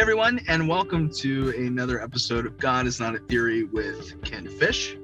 [0.00, 4.96] everyone, and welcome to another episode of God is Not a Theory with Ken Fish.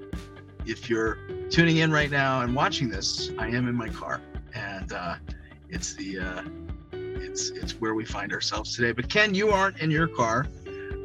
[0.64, 1.18] If you're
[1.50, 4.22] tuning in right now and watching this, I am in my car,
[4.54, 5.16] and uh,
[5.68, 6.42] it's the uh,
[6.92, 8.92] it's it's where we find ourselves today.
[8.92, 10.46] But Ken, you aren't in your car;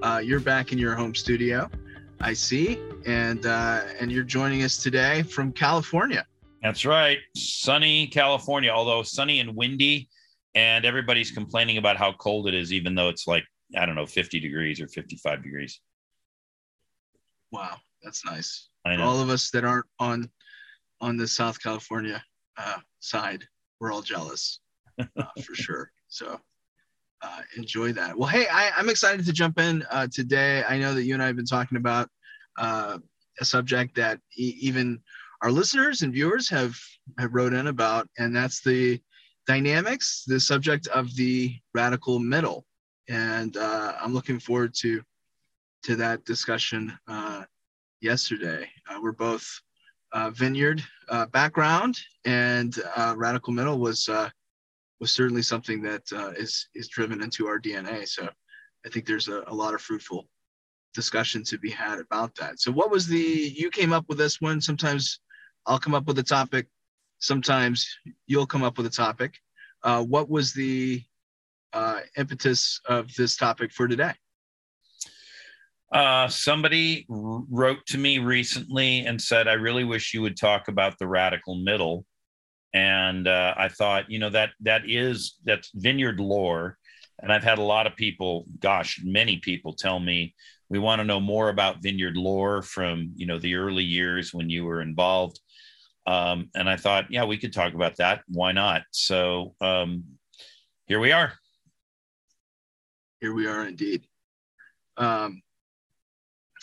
[0.04, 1.70] uh, you're back in your home studio.
[2.21, 6.26] I see, and uh, and you're joining us today from California.
[6.64, 8.70] That's right, sunny California.
[8.70, 10.08] Although sunny and windy,
[10.55, 13.44] and everybody's complaining about how cold it is, even though it's like
[13.75, 15.80] I don't know, 50 degrees or 55 degrees.
[17.52, 18.70] Wow, that's nice.
[18.85, 19.03] I know.
[19.03, 20.30] all of us that aren't on
[21.02, 22.23] on the South California
[22.57, 23.44] uh, side,
[23.80, 24.59] we're all jealous
[24.99, 25.05] uh,
[25.44, 25.91] for sure.
[26.07, 26.39] So
[27.21, 28.17] uh, enjoy that.
[28.17, 30.63] Well, hey, I, I'm excited to jump in uh, today.
[30.67, 32.09] I know that you and I have been talking about
[32.58, 32.99] uh,
[33.39, 34.99] a subject that e- even
[35.41, 36.75] our listeners and viewers have
[37.17, 39.02] have wrote in about, and that's the
[39.47, 42.66] dynamics, the subject of the radical middle.
[43.09, 45.02] And uh, I'm looking forward to
[45.83, 47.44] to that discussion uh,
[48.02, 48.69] yesterday.
[48.89, 49.47] Uh, we're both
[50.13, 54.29] uh, vineyard uh, background, and uh, radical middle was uh,
[54.99, 58.07] was certainly something that uh, is is driven into our DNA.
[58.07, 58.29] So
[58.85, 60.27] I think there's a, a lot of fruitful
[60.94, 62.59] discussion to be had about that.
[62.59, 64.61] So what was the you came up with this one?
[64.61, 65.19] Sometimes
[65.66, 66.67] I'll come up with a topic.
[67.19, 67.88] Sometimes
[68.27, 69.35] you'll come up with a topic.
[69.83, 71.03] Uh, what was the
[71.73, 74.14] uh, impetus of this topic for today?
[75.91, 80.97] Uh, somebody wrote to me recently and said, I really wish you would talk about
[80.97, 82.05] the radical middle.
[82.73, 86.78] And uh, I thought, you know, that that is that's vineyard lore.
[87.22, 90.33] And I've had a lot of people, gosh, many people tell me
[90.69, 94.50] we want to know more about vineyard lore from, you know, the early years when
[94.50, 95.41] you were involved.
[96.08, 98.22] Um, and I thought, yeah, we could talk about that.
[98.30, 98.83] Why not?
[98.91, 100.06] So um,
[100.85, 101.33] here we are.
[103.22, 104.07] Here we are indeed.
[104.97, 105.44] Um,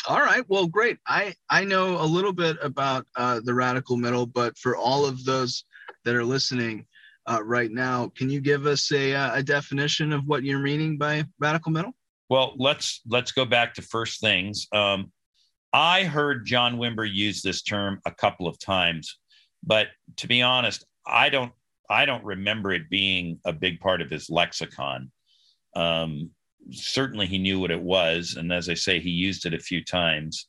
[0.09, 0.45] all right.
[0.49, 0.99] Well, great.
[1.07, 5.25] I I know a little bit about uh, the radical middle, but for all of
[5.25, 5.65] those
[6.05, 6.87] that are listening
[7.27, 10.99] uh, right now, can you give us a, uh, a definition of what you're meaning
[10.99, 11.93] by radical middle?
[12.29, 14.67] Well, let's let's go back to first things.
[14.73, 15.13] Um,
[15.73, 19.19] I heard John Wimber use this term a couple of times,
[19.63, 21.53] but to be honest, I don't
[21.89, 25.13] I don't remember it being a big part of his lexicon.
[25.77, 26.31] Um,
[26.71, 29.85] certainly, he knew what it was, and as I say, he used it a few
[29.85, 30.47] times.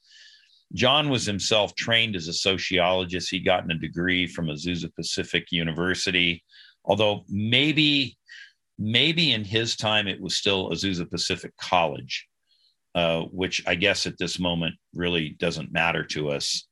[0.74, 3.31] John was himself trained as a sociologist.
[3.31, 6.44] He'd gotten a degree from Azusa Pacific University,
[6.86, 8.18] although maybe
[8.78, 12.28] maybe in his time it was still Azusa Pacific College,
[12.96, 16.66] uh, which I guess at this moment really doesn't matter to us.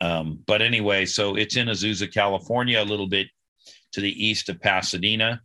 [0.00, 3.28] Um, but anyway, so it's in Azusa, California, a little bit
[3.92, 5.40] to the east of Pasadena.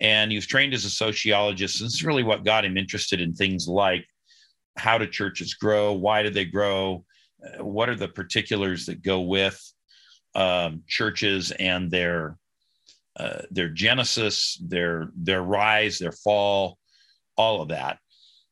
[0.00, 1.80] And he was trained as a sociologist.
[1.80, 4.06] And this is really what got him interested in things like
[4.76, 5.92] how do churches grow?
[5.92, 7.04] Why do they grow?
[7.44, 9.60] Uh, what are the particulars that go with
[10.34, 12.38] um, churches and their
[13.16, 16.78] uh, their genesis, their their rise, their fall,
[17.36, 17.98] all of that.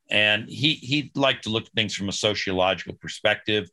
[0.09, 3.69] And he he liked to look at things from a sociological perspective,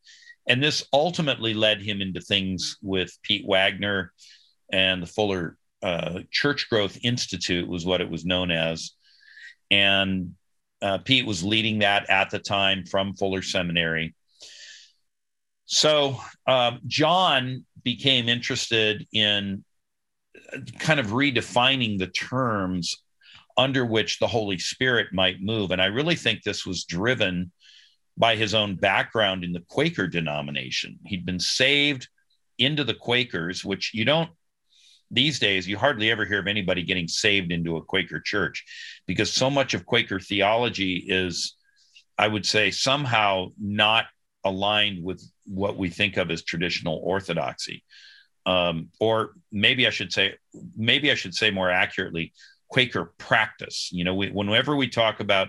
[0.49, 4.13] and this ultimately led him into things with Pete Wagner
[4.73, 8.93] and the Fuller uh, Church Growth Institute was what it was known as,
[9.71, 10.35] and
[10.83, 14.15] uh, Pete was leading that at the time from Fuller Seminary.
[15.67, 19.65] So um, John became interested in
[20.79, 22.97] kind of redefining the terms
[23.57, 25.71] under which the Holy Spirit might move.
[25.71, 27.53] And I really think this was driven
[28.17, 30.99] by his own background in the Quaker denomination.
[31.07, 32.09] He'd been saved
[32.59, 34.31] into the Quakers, which you don't
[35.11, 38.65] these days, you hardly ever hear of anybody getting saved into a Quaker church
[39.07, 41.57] because so much of Quaker theology is,
[42.19, 44.07] I would say, somehow not
[44.45, 47.83] aligned with what we think of as traditional orthodoxy
[48.47, 50.35] um, or maybe I should say,
[50.77, 52.33] maybe I should say more accurately,
[52.69, 53.91] Quaker practice.
[53.93, 55.49] You know, we, whenever we talk about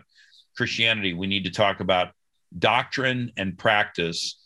[0.55, 2.09] Christianity, we need to talk about
[2.57, 4.39] doctrine and practice.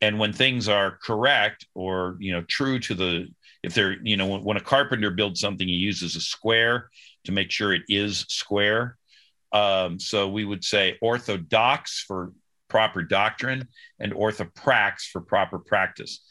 [0.00, 3.28] And when things are correct or you know true to the,
[3.64, 6.90] if they're you know when, when a carpenter builds something, he uses a square
[7.24, 8.96] to make sure it is square.
[9.52, 12.32] Um, so we would say orthodox for
[12.68, 13.68] proper doctrine
[14.00, 16.24] and orthoprax for proper practice.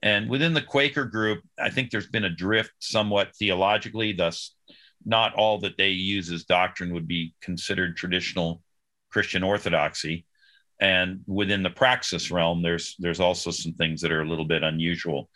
[0.00, 4.54] And within the Quaker group, I think there's been a drift somewhat theologically, thus,
[5.04, 8.62] not all that they use as doctrine would be considered traditional
[9.10, 10.24] Christian orthodoxy.
[10.80, 14.62] And within the praxis realm, there's there's also some things that are a little bit
[14.62, 15.28] unusual.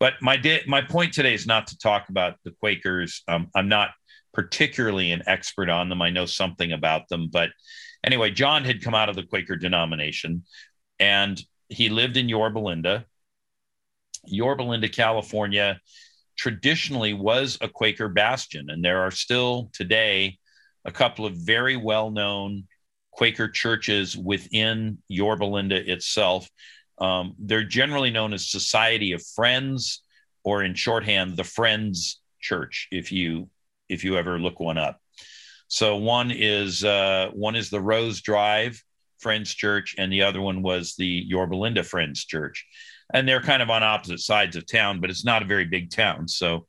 [0.00, 3.22] But my day, my point today is not to talk about the Quakers.
[3.28, 3.90] Um, I'm not
[4.34, 6.02] particularly an expert on them.
[6.02, 7.50] I know something about them, but
[8.02, 10.44] anyway, John had come out of the Quaker denomination
[10.98, 13.04] and he lived in Yorba Linda.
[14.26, 15.80] Yorba Linda, California,
[16.36, 20.38] traditionally was a Quaker bastion, and there are still today
[20.84, 22.64] a couple of very well known
[23.18, 26.48] Quaker churches within Yorba Linda itself.
[26.98, 30.04] Um, they're generally known as Society of Friends,
[30.44, 32.86] or in shorthand, the Friends Church.
[32.92, 33.50] If you
[33.88, 35.00] if you ever look one up,
[35.66, 38.80] so one is uh, one is the Rose Drive
[39.18, 42.64] Friends Church, and the other one was the Yorba Linda Friends Church,
[43.12, 45.90] and they're kind of on opposite sides of town, but it's not a very big
[45.90, 46.28] town.
[46.28, 46.68] So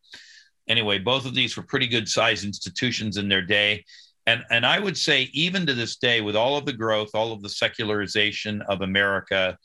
[0.68, 3.86] anyway, both of these were pretty good sized institutions in their day.
[4.30, 7.32] And, and I would say, even to this day, with all of the growth, all
[7.32, 9.58] of the secularization of America,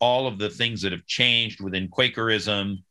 [0.00, 2.82] all of the things that have changed within Quakerism,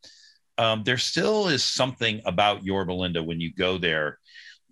[0.60, 4.20] um, there still is something about Yorba Linda when you go there.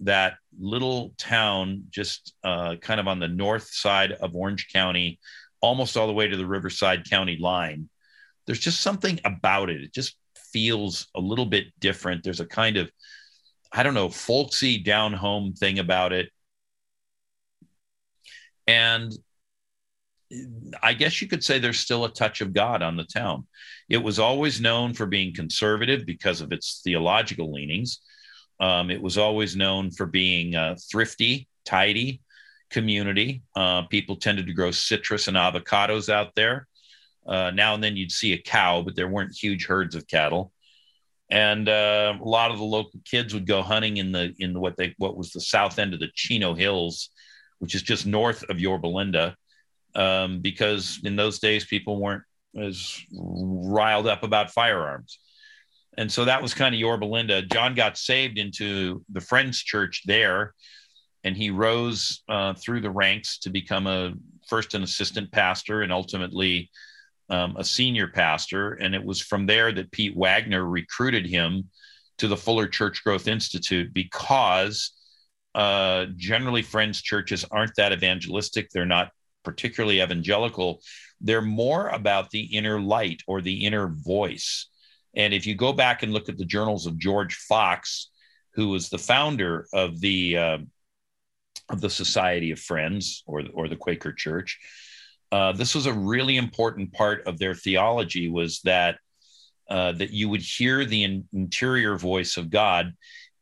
[0.01, 5.19] That little town, just uh, kind of on the north side of Orange County,
[5.59, 7.89] almost all the way to the Riverside County line.
[8.45, 9.81] There's just something about it.
[9.81, 10.17] It just
[10.51, 12.23] feels a little bit different.
[12.23, 12.91] There's a kind of,
[13.71, 16.29] I don't know, folksy down home thing about it.
[18.67, 19.11] And
[20.81, 23.45] I guess you could say there's still a touch of God on the town.
[23.89, 27.99] It was always known for being conservative because of its theological leanings.
[28.59, 30.55] Um, it was always known for being
[30.91, 32.21] thrifty, tidy
[32.73, 33.43] community.
[33.55, 36.67] Uh, people tended to grow citrus and avocados out there.
[37.25, 40.51] Uh, now and then you'd see a cow, but there weren't huge herds of cattle.
[41.29, 44.75] And uh, a lot of the local kids would go hunting in the in what
[44.75, 47.09] they what was the south end of the Chino Hills,
[47.63, 49.37] which is just north of Yorba Linda
[49.95, 52.23] um, because in those days people weren't
[52.59, 55.19] as riled up about firearms.
[55.97, 57.41] And so that was kind of Yorba Linda.
[57.41, 60.53] John got saved into the Friends Church there,
[61.23, 64.11] and he rose uh, through the ranks to become a
[64.49, 66.69] first an assistant pastor and ultimately
[67.29, 68.73] um, a senior pastor.
[68.73, 71.69] And it was from there that Pete Wagner recruited him
[72.17, 74.91] to the Fuller Church Growth Institute because
[75.55, 78.69] uh, generally Friends churches aren't that evangelistic.
[78.69, 79.11] They're not
[79.43, 80.81] particularly evangelical,
[81.21, 84.67] they're more about the inner light or the inner voice.
[85.15, 88.09] And if you go back and look at the journals of George Fox,
[88.55, 90.57] who was the founder of the uh,
[91.69, 94.59] of the Society of Friends or or the Quaker Church,
[95.31, 98.29] uh, this was a really important part of their theology.
[98.29, 98.97] Was that
[99.69, 102.93] uh, that you would hear the in- interior voice of God,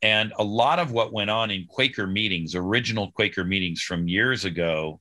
[0.02, 4.46] and a lot of what went on in Quaker meetings, original Quaker meetings from years
[4.46, 5.00] ago,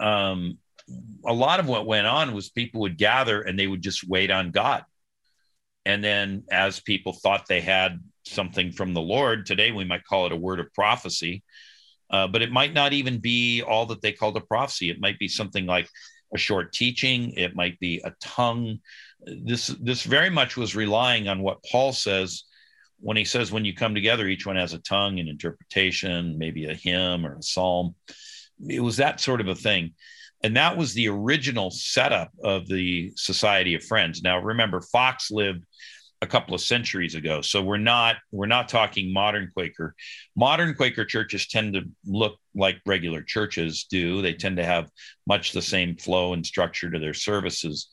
[0.00, 0.58] um,
[1.24, 4.30] a lot of what went on was people would gather and they would just wait
[4.30, 4.84] on God.
[5.84, 10.26] And then, as people thought they had something from the Lord, today we might call
[10.26, 11.42] it a word of prophecy,
[12.10, 14.90] uh, but it might not even be all that they called a prophecy.
[14.90, 15.88] It might be something like
[16.34, 18.78] a short teaching, it might be a tongue.
[19.20, 22.44] This, this very much was relying on what Paul says
[23.02, 26.66] when he says, when you come together, each one has a tongue, an interpretation, maybe
[26.66, 27.94] a hymn or a psalm.
[28.66, 29.94] It was that sort of a thing.
[30.44, 34.22] And that was the original setup of the society of friends.
[34.22, 35.64] Now remember fox lived
[36.20, 39.94] a couple of centuries ago so we're not we're not talking modern quaker.
[40.36, 44.22] Modern quaker churches tend to look like regular churches do.
[44.22, 44.88] They tend to have
[45.26, 47.88] much the same flow and structure to their services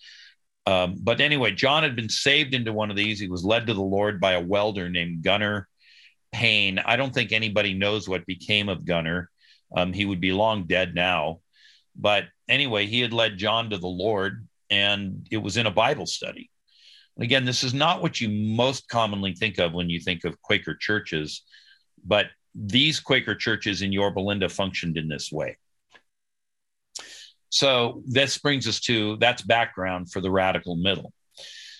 [0.70, 3.74] um, but anyway john had been saved into one of these he was led to
[3.74, 5.68] the lord by a welder named gunner
[6.32, 9.30] payne i don't think anybody knows what became of gunner
[9.76, 11.40] um, he would be long dead now.
[11.96, 16.06] But anyway, he had led John to the Lord, and it was in a Bible
[16.06, 16.50] study.
[17.20, 20.76] Again, this is not what you most commonly think of when you think of Quaker
[20.76, 21.44] churches,
[22.06, 25.58] but these Quaker churches in Yorba Linda functioned in this way.
[27.50, 31.13] So this brings us to that's background for the radical middle.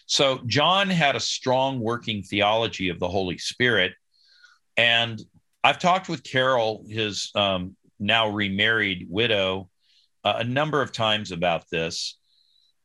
[0.06, 3.94] So John had a strong working theology of the Holy Spirit.
[4.76, 5.22] And
[5.64, 9.70] I've talked with Carol, his um, now remarried widow
[10.24, 12.18] uh, a number of times about this.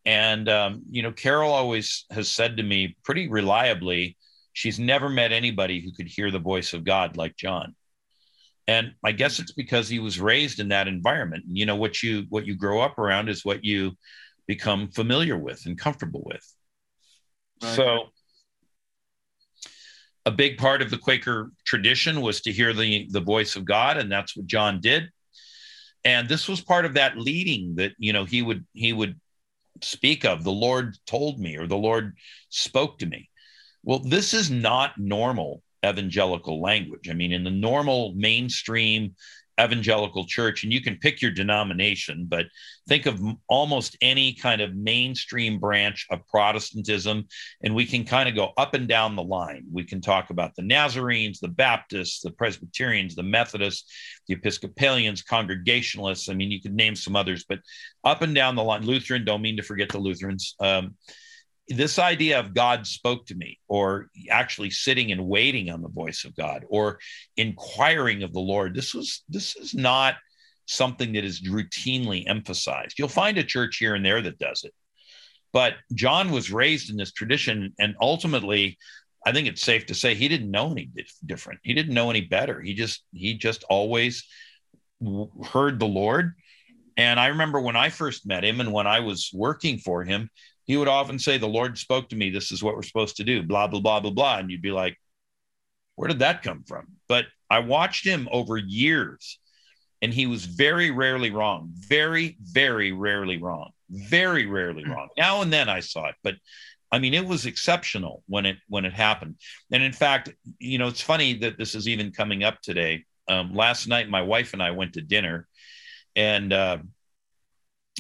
[0.05, 4.19] And, um, you know, Carol always has said to me pretty reliably,
[4.53, 7.75] she's never met anybody who could hear the voice of God like John.
[8.67, 11.45] And I guess it's because he was raised in that environment.
[11.49, 13.93] You know, what you what you grow up around is what you
[14.47, 16.55] become familiar with and comfortable with.
[17.63, 17.77] Right.
[17.77, 18.05] So
[20.27, 23.99] a big part of the Quaker tradition was to hear the, the voice of God,
[23.99, 25.11] and that's what John did.
[26.05, 29.21] And this was part of that leading that you know he would he would
[29.83, 30.45] speak of.
[30.45, 32.17] The Lord told me, or the Lord
[32.49, 33.31] spoke to me.
[33.83, 37.09] Well, this is not normal evangelical language.
[37.11, 39.15] I mean, in the normal mainstream
[39.61, 42.47] evangelical church, and you can pick your denomination, but
[42.89, 47.27] think of almost any kind of mainstream branch of Protestantism,
[47.63, 49.65] and we can kind of go up and down the line.
[49.73, 53.93] We can talk about the Nazarenes, the Baptists, the Presbyterians, the Methodists,
[54.27, 56.29] the Episcopalians, Congregationalists.
[56.29, 57.61] I mean, you could name some others, but
[58.03, 60.57] up and down the line, Lutheran, don't mean to forget the Lutherans.
[60.59, 60.97] Um,
[61.69, 66.25] this idea of God spoke to me, or actually sitting and waiting on the voice
[66.25, 66.99] of God, or
[67.37, 70.17] inquiring of the Lord, this was this is not
[70.67, 72.99] something that is routinely emphasized.
[72.99, 74.75] You'll find a church here and there that does it,
[75.53, 78.79] but John was raised in this tradition, and ultimately,
[79.27, 80.91] I think it's safe to say he didn't know any
[81.25, 81.61] different.
[81.63, 82.61] He didn't know any better.
[82.61, 84.27] He just he just always
[85.45, 86.35] heard the Lord.
[86.97, 90.31] And I remember when I first met him and when I was working for him,
[90.65, 92.31] he would often say, The Lord spoke to me.
[92.31, 94.39] This is what we're supposed to do, blah, blah, blah, blah, blah.
[94.39, 94.99] And you'd be like,
[95.97, 96.87] Where did that come from?
[97.09, 99.39] But I watched him over years
[100.03, 104.91] and he was very rarely wrong, very, very rarely wrong, very rarely hmm.
[104.91, 105.09] wrong.
[105.17, 106.35] Now and then I saw it, but
[106.93, 109.37] I mean, it was exceptional when it when it happened.
[109.73, 113.05] And in fact, you know, it's funny that this is even coming up today.
[113.29, 115.49] Um, last night, my wife and I went to dinner,
[116.15, 116.79] and uh,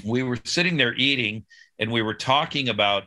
[0.04, 1.47] we were sitting there eating,
[1.78, 3.04] and we were talking about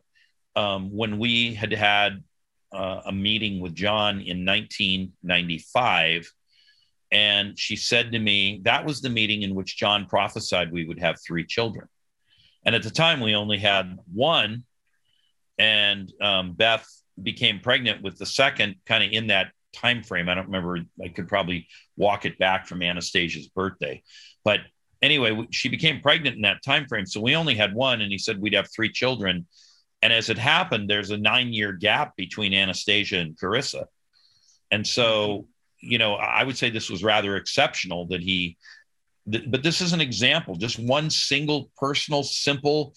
[0.56, 2.24] um, when we had had
[2.72, 6.32] uh, a meeting with John in 1995.
[7.12, 11.00] And she said to me, that was the meeting in which John prophesied we would
[11.00, 11.88] have three children.
[12.66, 14.66] And at the time, we only had one.
[15.58, 16.86] And um, Beth
[17.22, 20.28] became pregnant with the second, kind of in that time frame.
[20.28, 20.80] I don't remember.
[21.04, 24.04] I could probably walk it back from Anastasia's birthday,
[24.44, 24.60] but
[25.02, 27.06] anyway, she became pregnant in that time frame.
[27.06, 29.46] So we only had one, and he said we'd have three children.
[30.02, 33.86] And as it happened, there's a nine year gap between Anastasia and Carissa.
[34.72, 35.48] And so,
[35.80, 38.58] you know, I would say this was rather exceptional that he,
[39.32, 42.94] th- but this is an example, just one single personal, simple,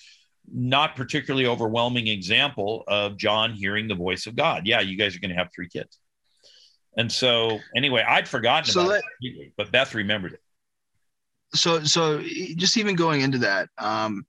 [0.52, 4.66] not particularly overwhelming example of John hearing the voice of God.
[4.66, 5.98] Yeah, you guys are going to have three kids.
[6.96, 10.40] And so, anyway, I'd forgotten so about let, it, but Beth remembered it
[11.54, 12.20] so so
[12.56, 14.24] just even going into that um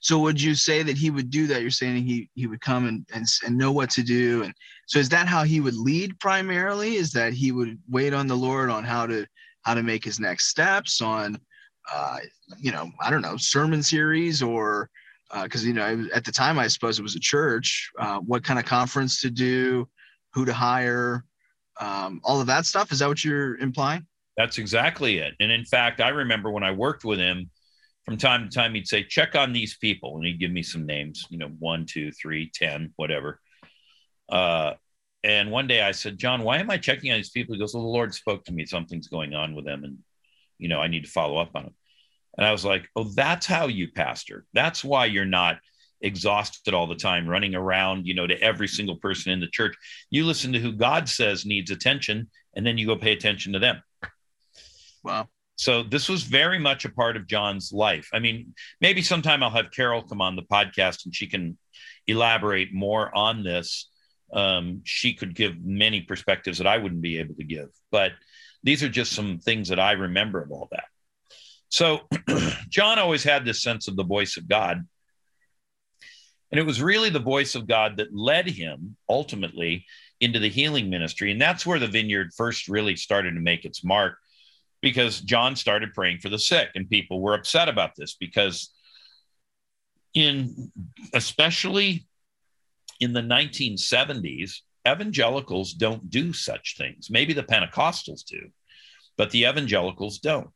[0.00, 1.60] so would you say that he would do that?
[1.60, 4.54] You're saying he he would come and, and and know what to do and
[4.86, 6.94] so is that how he would lead primarily?
[6.94, 9.26] Is that he would wait on the lord on how to
[9.62, 11.38] how to make his next steps on
[11.92, 12.18] uh
[12.58, 14.88] you know i don't know sermon series or
[15.42, 18.44] because uh, you know at the time i suppose it was a church uh, what
[18.44, 19.86] kind of conference to do
[20.32, 21.24] who to hire
[21.80, 22.92] um, all of that stuff?
[22.92, 24.06] Is that what you're implying
[24.38, 25.34] that's exactly it.
[25.40, 27.50] And in fact, I remember when I worked with him,
[28.04, 30.16] from time to time, he'd say, check on these people.
[30.16, 33.40] And he'd give me some names, you know, one, two, three, ten, whatever.
[34.28, 34.74] Uh,
[35.24, 37.54] and one day I said, John, why am I checking on these people?
[37.54, 38.64] He goes, Well, the Lord spoke to me.
[38.64, 39.82] Something's going on with them.
[39.82, 39.98] And,
[40.56, 41.74] you know, I need to follow up on them.
[42.38, 44.46] And I was like, Oh, that's how you pastor.
[44.54, 45.58] That's why you're not
[46.00, 49.74] exhausted all the time, running around, you know, to every single person in the church.
[50.10, 53.58] You listen to who God says needs attention, and then you go pay attention to
[53.58, 53.82] them.
[55.02, 55.28] Wow.
[55.56, 58.08] So this was very much a part of John's life.
[58.12, 61.58] I mean, maybe sometime I'll have Carol come on the podcast and she can
[62.06, 63.90] elaborate more on this.
[64.32, 68.12] Um, she could give many perspectives that I wouldn't be able to give, but
[68.62, 70.84] these are just some things that I remember of all that.
[71.70, 72.02] So
[72.68, 74.86] John always had this sense of the voice of God.
[76.50, 79.86] And it was really the voice of God that led him ultimately
[80.20, 81.30] into the healing ministry.
[81.30, 84.18] And that's where the vineyard first really started to make its mark
[84.80, 88.70] because John started praying for the sick, and people were upset about this because,
[90.14, 90.72] in
[91.14, 92.06] especially
[93.00, 97.10] in the 1970s, evangelicals don't do such things.
[97.10, 98.48] Maybe the Pentecostals do,
[99.16, 100.50] but the evangelicals don't.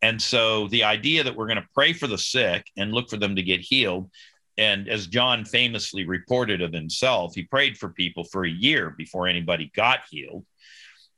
[0.00, 3.16] And so the idea that we're going to pray for the sick and look for
[3.16, 4.10] them to get healed.
[4.56, 9.26] And as John famously reported of himself, he prayed for people for a year before
[9.26, 10.44] anybody got healed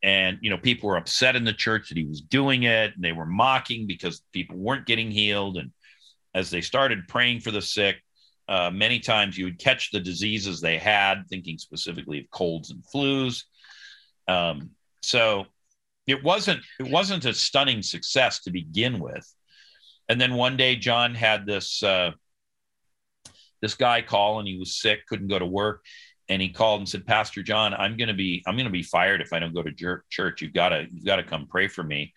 [0.02, 3.04] and you know people were upset in the church that he was doing it and
[3.04, 5.71] they were mocking because people weren't getting healed and
[6.35, 7.97] as they started praying for the sick
[8.50, 12.83] uh, many times you would catch the diseases they had thinking specifically of colds and
[12.83, 13.45] flus.
[14.26, 14.71] Um,
[15.02, 15.47] so
[16.09, 19.25] it wasn't it wasn't a stunning success to begin with.
[20.09, 22.11] And then one day john had this uh,
[23.62, 25.85] this guy call and he was sick couldn't go to work
[26.31, 28.85] and he called and said, Pastor John, I'm going to be, I'm going to be
[28.85, 30.41] fired if I don't go to church.
[30.41, 32.15] You've got to, you've got to come pray for me.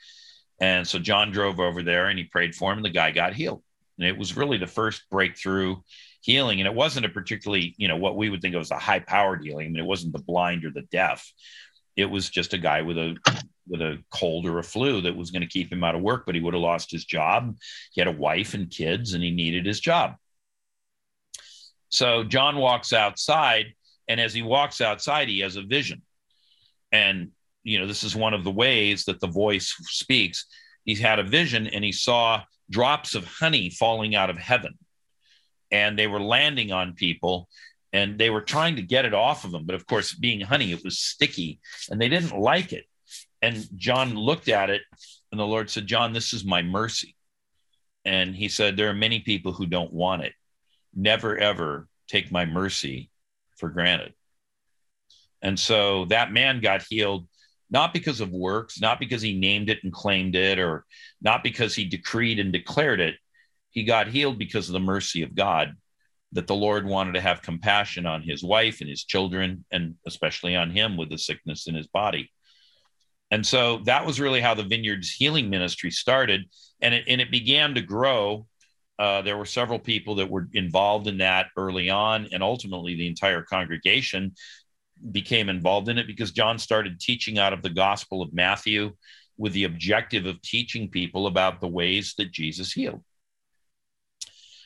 [0.61, 3.33] And so John drove over there and he prayed for him and the guy got
[3.33, 3.63] healed.
[3.97, 5.77] And it was really the first breakthrough
[6.21, 6.61] healing.
[6.61, 8.99] And it wasn't a particularly, you know, what we would think of as a high
[8.99, 9.65] powered healing.
[9.65, 11.27] I mean, it wasn't the blind or the deaf.
[11.95, 13.15] it was just a guy with a
[13.67, 16.25] with a cold or a flu that was going to keep him out of work,
[16.25, 17.55] but he would have lost his job.
[17.91, 20.15] He had a wife and kids, and he needed his job.
[21.89, 23.67] So John walks outside,
[24.07, 26.01] and as he walks outside, he has a vision.
[26.91, 27.31] And
[27.63, 30.45] you know, this is one of the ways that the voice speaks.
[30.83, 34.77] He had a vision, and he saw drops of honey falling out of heaven,
[35.71, 37.47] and they were landing on people
[37.93, 39.65] and they were trying to get it off of them.
[39.65, 42.85] But of course, being honey, it was sticky and they didn't like it.
[43.41, 44.81] And John looked at it
[45.31, 47.15] and the Lord said, John, this is my mercy.
[48.03, 50.33] And he said, There are many people who don't want it.
[50.93, 53.09] Never, ever take my mercy
[53.57, 54.13] for granted.
[55.41, 57.27] And so that man got healed,
[57.69, 60.85] not because of works, not because he named it and claimed it, or
[61.21, 63.15] not because he decreed and declared it.
[63.71, 65.75] He got healed because of the mercy of God
[66.31, 70.55] that the Lord wanted to have compassion on his wife and his children, and especially
[70.55, 72.31] on him with the sickness in his body.
[73.31, 76.43] And so that was really how the Vineyards Healing Ministry started.
[76.81, 78.45] And it, and it began to grow.
[78.99, 82.27] Uh, there were several people that were involved in that early on.
[82.31, 84.33] And ultimately, the entire congregation
[85.11, 88.93] became involved in it because John started teaching out of the Gospel of Matthew
[89.37, 93.03] with the objective of teaching people about the ways that Jesus healed.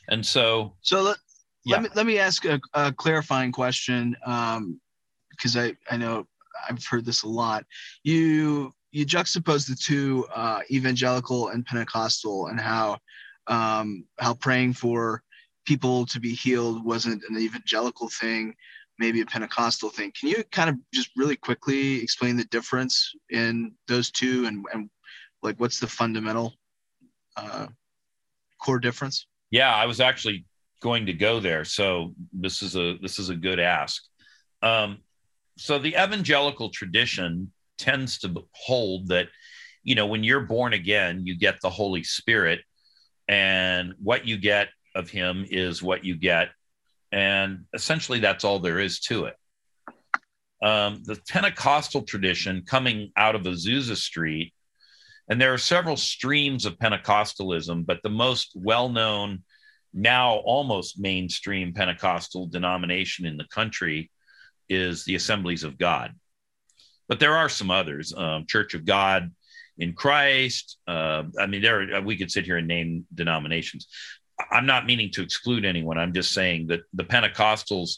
[0.10, 1.18] And so, so let,
[1.66, 1.76] yeah.
[1.76, 6.28] let me let me ask a, a clarifying question because um, I I know
[6.70, 7.66] I've heard this a lot.
[8.04, 12.98] You you juxtapose the two uh, evangelical and Pentecostal and how
[13.48, 15.24] um, how praying for
[15.66, 18.56] people to be healed wasn't an evangelical thing,
[19.00, 20.12] maybe a Pentecostal thing.
[20.18, 24.90] Can you kind of just really quickly explain the difference in those two and, and
[25.44, 26.54] like what's the fundamental
[27.36, 27.68] uh,
[28.62, 29.28] core difference?
[29.52, 30.46] Yeah, I was actually
[30.82, 31.66] going to go there.
[31.66, 34.04] So this is a this is a good ask.
[34.62, 35.00] Um,
[35.58, 39.28] so the evangelical tradition tends to hold that
[39.84, 42.62] you know when you're born again, you get the Holy Spirit,
[43.28, 46.50] and what you get of Him is what you get,
[47.12, 49.36] and essentially that's all there is to it.
[50.62, 54.54] Um, the Pentecostal tradition coming out of Azusa Street,
[55.30, 59.44] and there are several streams of Pentecostalism, but the most well known
[59.94, 64.12] now almost mainstream Pentecostal denomination in the country
[64.70, 66.14] is the Assemblies of God.
[67.08, 69.32] But there are some others, um, Church of God
[69.78, 70.78] in Christ.
[70.88, 73.88] Uh, I mean, there we could sit here and name denominations.
[74.52, 75.98] I'm not meaning to exclude anyone.
[75.98, 77.98] I'm just saying that the Pentecostals,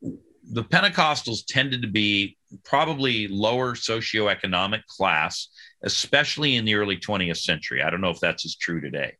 [0.00, 5.48] the Pentecostals tended to be probably lower socioeconomic class,
[5.82, 7.82] especially in the early 20th century.
[7.82, 9.16] I don't know if that's as true today.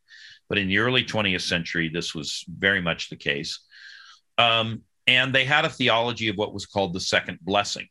[0.48, 3.60] But in the early 20th century, this was very much the case.
[4.36, 7.88] Um, and they had a theology of what was called the second blessing.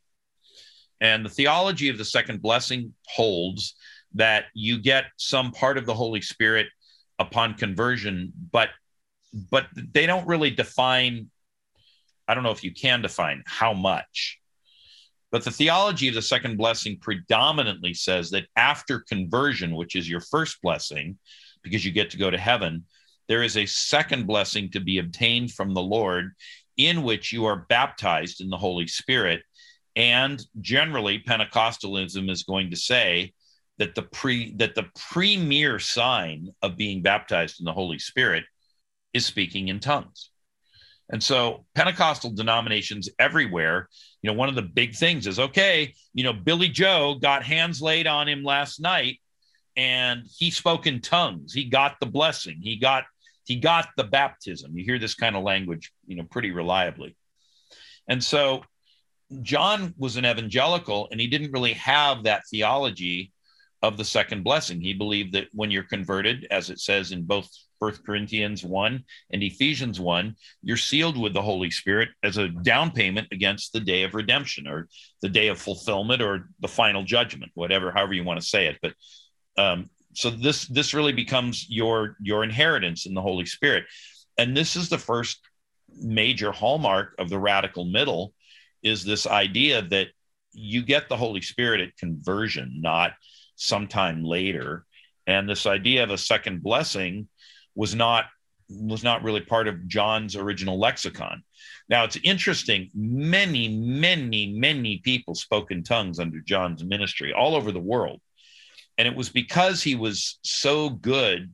[1.00, 3.74] And the theology of the second blessing holds
[4.14, 6.66] that you get some part of the Holy Spirit
[7.18, 8.70] upon conversion, but
[9.50, 11.30] but they don't really define.
[12.26, 14.38] I don't know if you can define how much.
[15.30, 20.20] But the theology of the second blessing predominantly says that after conversion, which is your
[20.20, 21.18] first blessing,
[21.62, 22.84] because you get to go to heaven.
[23.28, 26.32] There is a second blessing to be obtained from the Lord
[26.76, 29.42] in which you are baptized in the Holy Spirit.
[29.96, 33.32] And generally, Pentecostalism is going to say
[33.80, 38.44] that the pre that the premier sign of being baptized in the Holy Spirit
[39.14, 40.30] is speaking in tongues.
[41.08, 43.88] And so Pentecostal denominations everywhere,
[44.22, 47.80] you know, one of the big things is okay, you know, Billy Joe got hands
[47.80, 49.18] laid on him last night
[49.76, 51.54] and he spoke in tongues.
[51.54, 52.60] He got the blessing.
[52.62, 53.04] He got
[53.46, 54.76] he got the baptism.
[54.76, 57.16] You hear this kind of language, you know, pretty reliably.
[58.06, 58.62] And so
[59.40, 63.32] John was an evangelical and he didn't really have that theology
[63.82, 64.80] of the second blessing.
[64.80, 69.42] He believed that when you're converted, as it says in both First Corinthians 1 and
[69.42, 74.02] Ephesians 1, you're sealed with the Holy Spirit as a down payment against the day
[74.02, 74.88] of redemption or
[75.22, 78.76] the day of fulfillment or the final judgment, whatever, however you want to say it.
[78.82, 78.94] But
[79.56, 83.84] um, so this this really becomes your your inheritance in the Holy Spirit,
[84.36, 85.40] and this is the first
[85.96, 88.34] major hallmark of the radical middle
[88.82, 90.08] is this idea that
[90.52, 93.12] you get the Holy Spirit at conversion, not
[93.60, 94.84] sometime later.
[95.26, 97.28] And this idea of a second blessing
[97.74, 98.24] was not
[98.72, 101.42] was not really part of John's original lexicon.
[101.88, 107.72] Now it's interesting, many, many, many people spoke in tongues under John's ministry all over
[107.72, 108.20] the world.
[108.96, 111.52] And it was because he was so good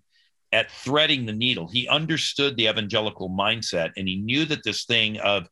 [0.53, 1.69] at threading the needle.
[1.69, 5.49] He understood the evangelical mindset and he knew that this thing of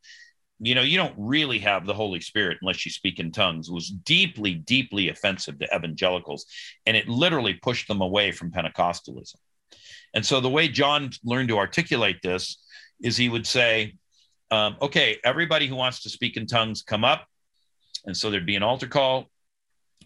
[0.66, 3.90] you know, you don't really have the Holy Spirit unless you speak in tongues, was
[3.90, 6.46] deeply, deeply offensive to evangelicals.
[6.86, 9.36] And it literally pushed them away from Pentecostalism.
[10.14, 12.62] And so the way John learned to articulate this
[13.00, 13.94] is he would say,
[14.50, 17.26] um, okay, everybody who wants to speak in tongues, come up.
[18.04, 19.26] And so there'd be an altar call.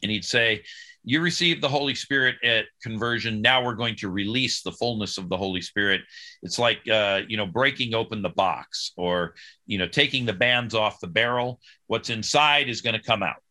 [0.03, 0.62] And he'd say,
[1.09, 3.40] you received the Holy Spirit at conversion.
[3.40, 6.03] Now we're going to release the fullness of the Holy Spirit.
[6.42, 10.75] It's like, uh, you know, breaking open the box or, you know, taking the bands
[10.75, 11.61] off the barrel.
[11.87, 13.42] What's inside is going to come out.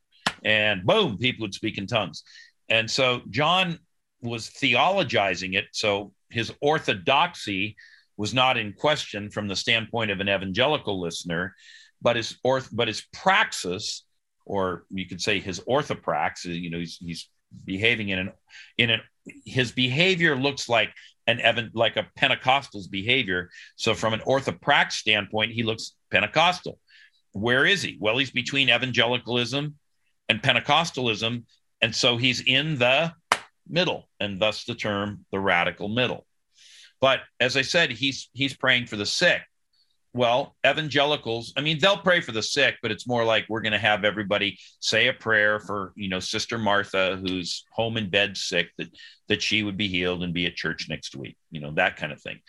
[0.46, 2.22] And boom, people would speak in tongues.
[2.70, 3.80] And so John
[4.22, 5.66] was theologizing it.
[5.72, 7.76] So his orthodoxy
[8.18, 11.56] was not in question from the standpoint of an evangelical listener,
[12.04, 14.06] but his orth, but his praxis,
[14.46, 17.28] or you could say his orthoprax, you know, he's, he's
[17.66, 18.32] behaving in an
[18.78, 19.02] in an
[19.46, 20.94] his behavior looks like
[21.28, 23.50] an evan like a Pentecostal's behavior.
[23.76, 26.80] So from an orthoprax standpoint, he looks Pentecostal.
[27.34, 27.98] Where is he?
[28.00, 29.76] Well, he's between evangelicalism
[30.30, 31.44] and Pentecostalism,
[31.82, 33.14] and so he's in the
[33.68, 36.26] middle, and thus the term the radical middle.
[37.00, 39.42] But as I said, he's he's praying for the sick
[40.14, 43.74] well, evangelicals, I mean, they'll pray for the sick, but it's more like we're going
[43.74, 48.36] to have everybody say a prayer for, you know, Sister Martha, who's home in bed
[48.38, 48.90] sick, that
[49.28, 52.12] that she would be healed and be at church next week, you know, that kind
[52.12, 52.40] of thing.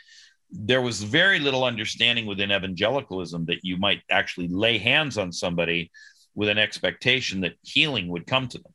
[0.50, 5.90] There was very little understanding within evangelicalism that you might actually lay hands on somebody
[6.34, 8.72] with an expectation that healing would come to them.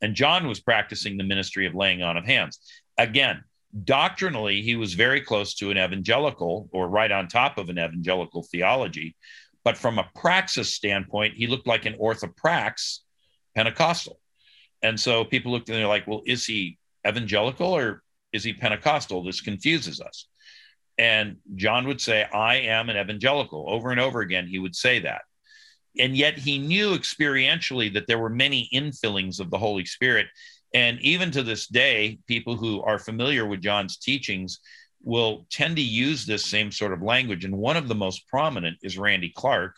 [0.00, 2.58] And John was practicing the ministry of laying on of hands.
[2.98, 3.44] Again,
[3.82, 8.42] doctrinally, he was very close to an evangelical or right on top of an evangelical
[8.42, 9.16] theology.
[9.64, 12.98] But from a praxis standpoint, he looked like an orthoprax
[13.54, 14.20] Pentecostal.
[14.82, 19.24] And so people looked and they're like, well, is he evangelical or is he Pentecostal?
[19.24, 20.28] This confuses us.
[20.98, 23.64] And John would say, I am an evangelical.
[23.68, 25.22] Over and over again, he would say that.
[25.98, 30.26] And yet he knew experientially that there were many infillings of the Holy Spirit
[30.74, 34.58] and even to this day, people who are familiar with John's teachings
[35.02, 37.44] will tend to use this same sort of language.
[37.44, 39.76] And one of the most prominent is Randy Clark,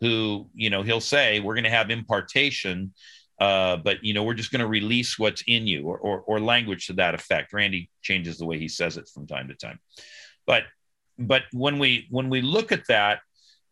[0.00, 2.92] who, you know, he'll say, we're going to have impartation,
[3.38, 6.40] uh, but, you know, we're just going to release what's in you or, or, or
[6.40, 7.52] language to that effect.
[7.52, 9.78] Randy changes the way he says it from time to time.
[10.46, 10.64] But,
[11.18, 13.20] but when we, when we look at that,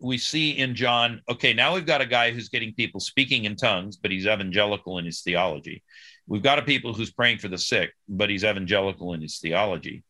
[0.00, 3.56] we see in John, okay, now we've got a guy who's getting people speaking in
[3.56, 5.82] tongues, but he's evangelical in his theology.
[6.26, 10.04] We've got a people who's praying for the sick, but he's evangelical in his theology.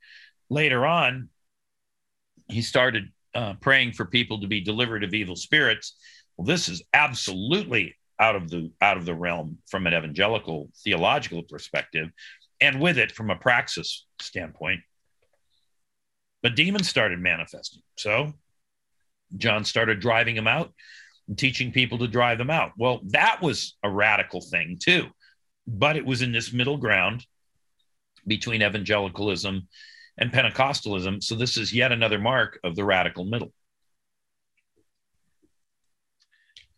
[0.49, 1.29] Later on,
[2.49, 5.97] he started uh, praying for people to be delivered of evil spirits.
[6.37, 11.43] Well, this is absolutely out of the out of the realm from an evangelical theological
[11.43, 12.11] perspective,
[12.61, 14.81] and with it from a praxis standpoint.
[16.43, 17.83] But demons started manifesting.
[17.97, 18.35] So
[19.37, 20.73] John started driving them out
[21.27, 22.73] and teaching people to drive them out.
[22.77, 25.11] Well, that was a radical thing too
[25.67, 27.27] but it was in this middle ground
[28.27, 29.69] between evangelicalism
[30.19, 31.23] and Pentecostalism.
[31.23, 33.53] So this is yet another mark of the radical middle.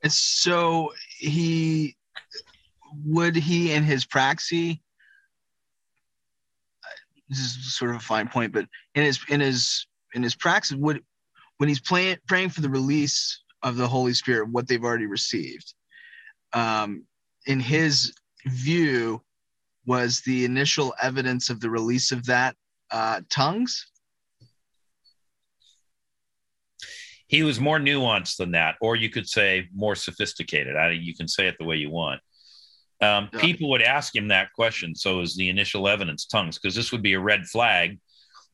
[0.03, 1.96] And so he
[3.05, 4.77] would he in his praxis
[7.29, 10.77] this is sort of a fine point, but in his in his in his praxis,
[10.77, 11.03] would
[11.59, 15.75] when he's playing praying for the release of the Holy Spirit, what they've already received,
[16.53, 17.05] um,
[17.46, 18.14] in his
[18.47, 19.23] view
[19.87, 22.57] was the initial evidence of the release of that
[22.91, 23.87] uh, tongues?
[27.29, 30.77] He was more nuanced than that, or you could say more sophisticated.
[30.77, 32.21] I, you can say it the way you want.
[33.03, 33.41] Um, yeah.
[33.41, 34.95] People would ask him that question.
[34.95, 36.59] So, is the initial evidence tongues?
[36.59, 37.99] Because this would be a red flag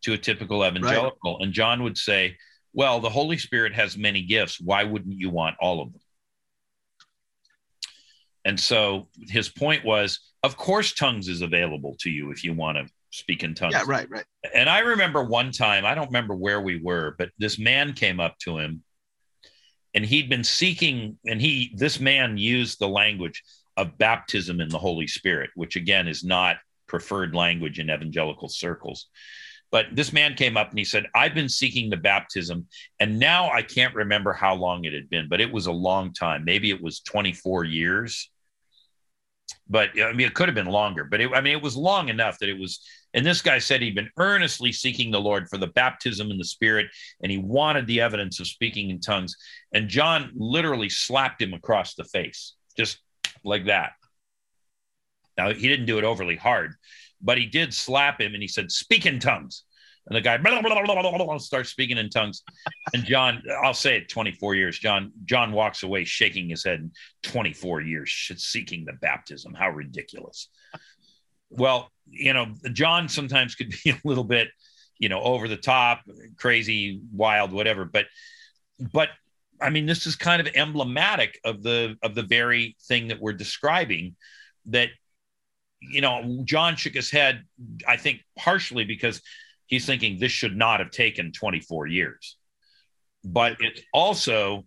[0.03, 1.35] to a typical evangelical.
[1.35, 1.45] Right.
[1.45, 2.37] And John would say,
[2.73, 4.61] Well, the Holy Spirit has many gifts.
[4.61, 6.02] Why wouldn't you want all of them?
[8.45, 12.79] And so his point was, of course, tongues is available to you if you want
[12.79, 13.75] to speak in tongues.
[13.75, 14.25] Yeah, right, right.
[14.55, 18.19] And I remember one time, I don't remember where we were, but this man came
[18.19, 18.83] up to him
[19.95, 23.43] and he'd been seeking, and he, this man used the language
[23.77, 29.09] of baptism in the Holy Spirit, which again is not preferred language in evangelical circles.
[29.71, 32.67] But this man came up and he said, I've been seeking the baptism.
[33.01, 36.13] And now I can't remember how long it had been, but it was a long
[36.13, 36.45] time.
[36.45, 38.31] Maybe it was 24 years
[39.73, 42.11] but I mean, it could have been longer, but it, I mean, it was long
[42.11, 42.81] enough that it was.
[43.15, 46.45] And this guy said he'd been earnestly seeking the Lord for the baptism in the
[46.45, 46.89] Spirit,
[47.23, 49.35] and he wanted the evidence of speaking in tongues.
[49.73, 52.99] And John literally slapped him across the face, just
[53.45, 53.93] like that.
[55.39, 56.75] Now, he didn't do it overly hard,
[57.23, 59.65] but he did slap him and he said, Speak in tongues.
[60.07, 62.43] And the guy blah, blah, blah, starts speaking in tongues.
[62.93, 64.79] And John, I'll say it 24 years.
[64.79, 66.91] John, John walks away shaking his head.
[67.23, 69.55] 24 years seeking the baptism.
[69.55, 70.49] How ridiculous.
[71.51, 74.49] Well, you know, John sometimes could be a little bit,
[74.99, 76.01] you know, over the top,
[76.37, 77.85] crazy, wild, whatever.
[77.85, 78.07] But,
[78.93, 79.11] but
[79.61, 83.33] I mean, this is kind of emblematic of the of the very thing that we're
[83.33, 84.17] describing.
[84.67, 84.89] That
[85.81, 87.45] you know, John shook his head.
[87.87, 89.23] I think partially because
[89.73, 92.37] he's thinking this should not have taken 24 years,
[93.25, 94.67] but it's also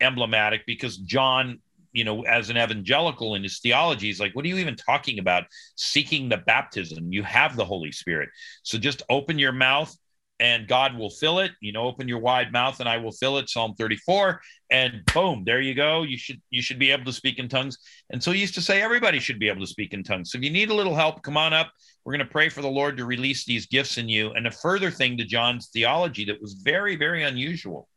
[0.00, 1.60] emblematic because John,
[1.92, 5.20] you know, as an evangelical in his theology, is like, what are you even talking
[5.20, 5.44] about?
[5.76, 7.12] Seeking the baptism.
[7.12, 8.30] You have the Holy Spirit.
[8.64, 9.96] So just open your mouth
[10.42, 11.52] and God will fill it.
[11.60, 13.48] You know, open your wide mouth and I will fill it.
[13.48, 14.40] Psalm 34.
[14.72, 16.02] And boom, there you go.
[16.02, 17.78] You should you should be able to speak in tongues.
[18.10, 20.32] And so he used to say everybody should be able to speak in tongues.
[20.32, 21.70] So if you need a little help, come on up.
[22.04, 24.32] We're going to pray for the Lord to release these gifts in you.
[24.32, 27.88] And a further thing to John's theology that was very, very unusual.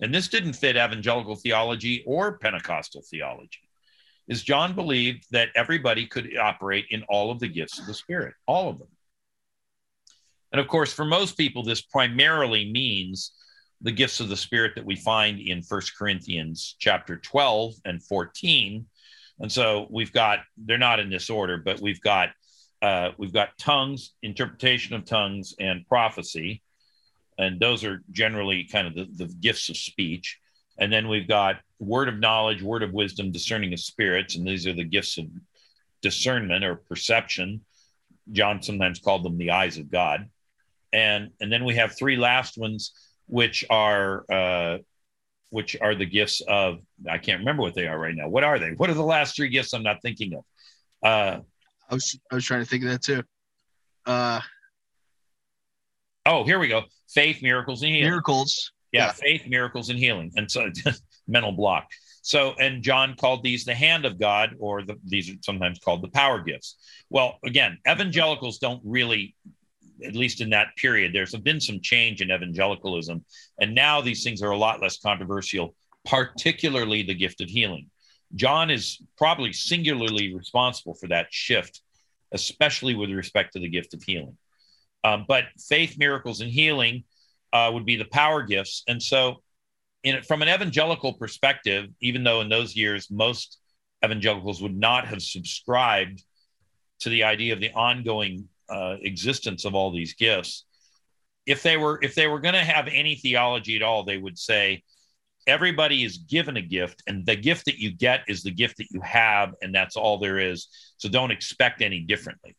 [0.00, 3.60] And this didn't fit evangelical theology or Pentecostal theology.
[4.26, 8.34] Is John believed that everybody could operate in all of the gifts of the Spirit,
[8.46, 8.88] all of them.
[10.52, 13.32] And of course, for most people, this primarily means
[13.80, 18.86] the gifts of the Spirit that we find in First Corinthians chapter 12 and 14.
[19.40, 22.30] And so we've got, they're not in this order, but we've got
[22.82, 26.62] uh, we've got tongues, interpretation of tongues, and prophecy.
[27.38, 30.40] And those are generally kind of the, the gifts of speech.
[30.78, 34.34] And then we've got word of knowledge, word of wisdom, discerning of spirits.
[34.34, 35.26] And these are the gifts of
[36.02, 37.60] discernment or perception.
[38.32, 40.28] John sometimes called them the eyes of God
[40.92, 42.92] and and then we have three last ones
[43.26, 44.78] which are uh,
[45.50, 46.78] which are the gifts of
[47.08, 48.28] I can't remember what they are right now.
[48.28, 48.70] What are they?
[48.70, 50.44] What are the last three gifts I'm not thinking of?
[51.02, 51.40] Uh,
[51.90, 53.22] I was I was trying to think of that too.
[54.06, 54.40] Uh,
[56.26, 56.82] oh, here we go.
[57.08, 58.10] Faith, miracles, and healing.
[58.10, 58.72] Miracles.
[58.92, 59.12] Yeah, yeah.
[59.12, 60.32] faith, miracles, and healing.
[60.36, 60.70] And so
[61.26, 61.88] mental block.
[62.22, 66.02] So, and John called these the hand of God, or the, these are sometimes called
[66.02, 66.76] the power gifts.
[67.10, 69.34] Well, again, evangelicals don't really
[70.04, 73.24] at least in that period, there's been some change in evangelicalism.
[73.60, 77.90] And now these things are a lot less controversial, particularly the gift of healing.
[78.34, 81.82] John is probably singularly responsible for that shift,
[82.32, 84.36] especially with respect to the gift of healing.
[85.04, 87.04] Um, but faith, miracles, and healing
[87.52, 88.84] uh, would be the power gifts.
[88.88, 89.42] And so,
[90.02, 93.58] in, from an evangelical perspective, even though in those years most
[94.04, 96.22] evangelicals would not have subscribed
[97.00, 100.64] to the idea of the ongoing uh, existence of all these gifts
[101.46, 104.38] if they were if they were going to have any theology at all they would
[104.38, 104.82] say
[105.46, 108.90] everybody is given a gift and the gift that you get is the gift that
[108.90, 110.68] you have and that's all there is.
[110.98, 112.56] So don't expect any differently.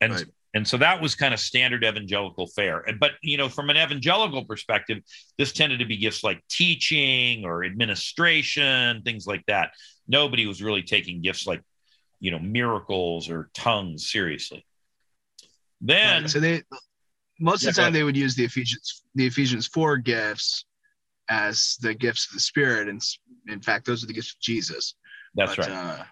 [0.00, 0.24] And right.
[0.54, 2.84] and so that was kind of standard evangelical fare.
[2.98, 4.98] But you know from an evangelical perspective
[5.38, 9.70] this tended to be gifts like teaching or administration things like that.
[10.08, 11.62] Nobody was really taking gifts like
[12.20, 14.64] you know miracles or tongues seriously
[15.80, 16.30] then right.
[16.30, 16.62] so they
[17.40, 20.64] most yeah, of the time they would use the Ephesians the Ephesians four gifts
[21.28, 23.02] as the gifts of the Spirit, and
[23.48, 24.94] in fact, those are the gifts of Jesus.
[25.34, 26.00] That's but, right.
[26.00, 26.04] Uh,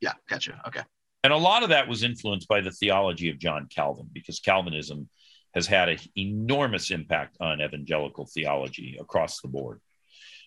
[0.00, 0.60] yeah, gotcha.
[0.66, 0.82] Okay.
[1.24, 5.08] And a lot of that was influenced by the theology of John Calvin, because Calvinism
[5.54, 9.80] has had an enormous impact on evangelical theology across the board.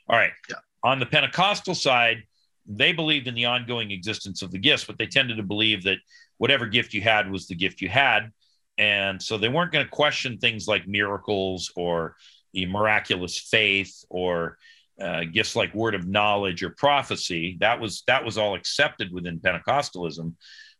[0.08, 0.32] All right.
[0.50, 0.58] Yeah.
[0.84, 2.24] On the Pentecostal side,
[2.66, 5.98] they believed in the ongoing existence of the gifts, but they tended to believe that
[6.38, 8.32] whatever gift you had was the gift you had.
[8.82, 12.16] And so they weren't going to question things like miracles or
[12.56, 14.58] miraculous faith or
[15.00, 17.58] uh, gifts like word of knowledge or prophecy.
[17.60, 20.34] That was that was all accepted within Pentecostalism.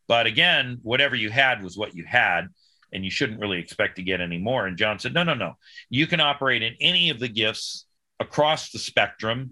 [0.08, 2.48] But again, whatever you had was what you had,
[2.92, 4.66] and you shouldn't really expect to get any more.
[4.66, 5.54] And John said, no, no, no.
[5.92, 7.86] You can operate in any of the gifts
[8.20, 9.52] across the spectrum,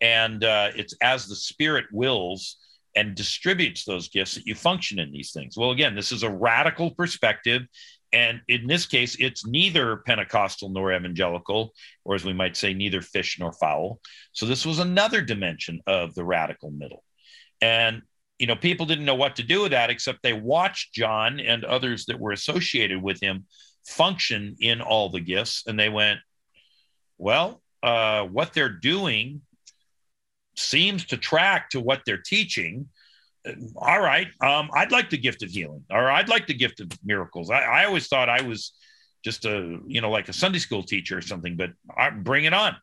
[0.00, 2.56] and uh, it's as the Spirit wills
[2.94, 5.56] and distributes those gifts that you function in these things.
[5.56, 7.62] Well, again, this is a radical perspective.
[8.12, 11.72] And in this case, it's neither Pentecostal nor evangelical,
[12.04, 14.00] or as we might say, neither fish nor fowl.
[14.32, 17.04] So this was another dimension of the radical middle.
[17.62, 18.02] And,
[18.38, 21.64] you know, people didn't know what to do with that, except they watched John and
[21.64, 23.46] others that were associated with him
[23.86, 25.64] function in all the gifts.
[25.66, 26.20] And they went,
[27.16, 29.40] well, uh, what they're doing
[30.56, 32.88] seems to track to what they're teaching.
[33.74, 36.88] All right um, i'd like the gift of healing or i'd like the gift of
[37.04, 37.50] miracles.
[37.50, 38.72] I, I, always thought i was
[39.24, 42.54] just a you know like a sunday school teacher or something but I, bring it
[42.54, 42.76] on.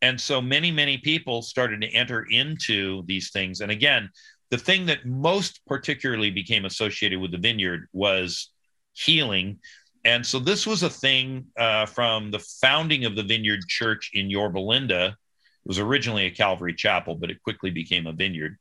[0.00, 3.60] And so many many people started to enter into these things.
[3.60, 4.10] And again
[4.52, 8.50] the thing that most particularly became associated with the vineyard was
[8.92, 9.58] healing.
[10.04, 14.28] And so this was a thing uh, from the founding of the Vineyard Church in
[14.28, 15.16] Yorba Linda.
[15.64, 18.58] It was originally a Calvary Chapel, but it quickly became a vineyard.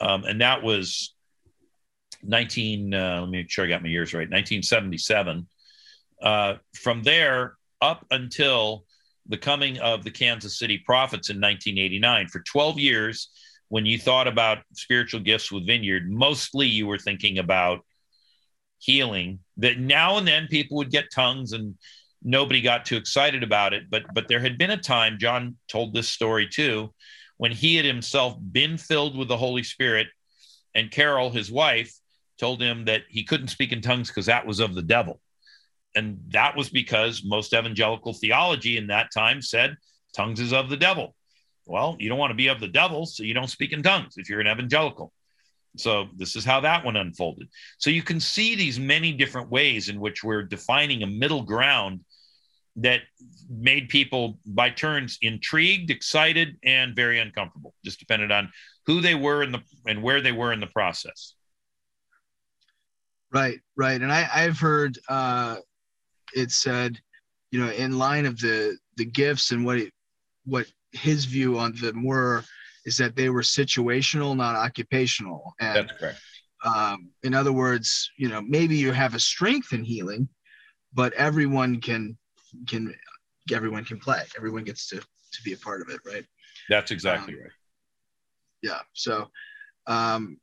[0.00, 1.14] Um, and that was
[2.22, 5.46] 19, uh, let me make sure I got my years right, 1977.
[6.20, 8.84] Uh, from there up until
[9.28, 13.30] the coming of the Kansas City Prophets in 1989, for 12 years,
[13.68, 17.80] when you thought about spiritual gifts with Vineyard, mostly you were thinking about
[18.78, 19.40] healing.
[19.56, 21.74] That now and then people would get tongues and
[22.26, 23.88] nobody got too excited about it.
[23.88, 26.92] But but there had been a time, John told this story too,
[27.38, 30.08] when he had himself been filled with the Holy Spirit,
[30.74, 31.94] and Carol, his wife,
[32.38, 35.20] told him that he couldn't speak in tongues because that was of the devil.
[35.94, 39.76] And that was because most evangelical theology in that time said
[40.14, 41.14] tongues is of the devil.
[41.64, 44.14] Well, you don't want to be of the devil, so you don't speak in tongues
[44.18, 45.12] if you're an evangelical.
[45.78, 47.48] So this is how that one unfolded.
[47.78, 52.00] So you can see these many different ways in which we're defining a middle ground
[52.76, 53.00] that
[53.48, 57.74] made people by turns intrigued, excited, and very uncomfortable.
[57.84, 58.50] Just depended on
[58.86, 61.34] who they were in the and where they were in the process.
[63.32, 64.00] Right, right.
[64.00, 65.56] And I, I've heard uh,
[66.34, 66.98] it said,
[67.50, 69.92] you know, in line of the the gifts and what it,
[70.44, 72.44] what his view on them were
[72.84, 75.54] is that they were situational, not occupational.
[75.60, 76.20] And, That's correct.
[76.64, 80.28] Um, in other words, you know, maybe you have a strength in healing,
[80.94, 82.16] but everyone can
[82.66, 82.94] can
[83.52, 84.22] everyone can play.
[84.36, 86.24] Everyone gets to to be a part of it, right?
[86.68, 87.50] That's exactly um, right.
[88.62, 88.80] Yeah.
[88.94, 89.28] So
[89.86, 90.38] um,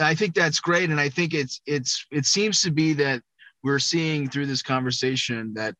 [0.00, 3.22] I think that's great, and I think it's it's it seems to be that
[3.62, 5.74] we're seeing through this conversation that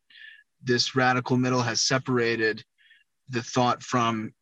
[0.63, 2.65] this radical middle has separated
[3.29, 4.33] the thought from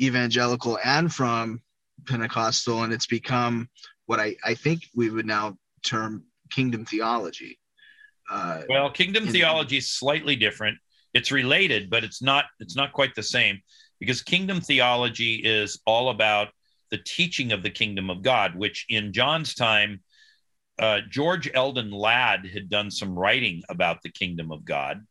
[0.00, 1.60] evangelical and from
[2.06, 3.68] Pentecostal, and it's become
[4.06, 7.59] what I, I think we would now term kingdom theology.
[8.30, 10.78] Uh, well, kingdom in, theology is slightly different.
[11.12, 13.60] It's related, but it's not it's not quite the same
[13.98, 16.48] because kingdom theology is all about
[16.90, 20.00] the teaching of the kingdom of God, which in John's time,
[20.78, 25.04] uh, George Eldon Ladd had done some writing about the kingdom of God.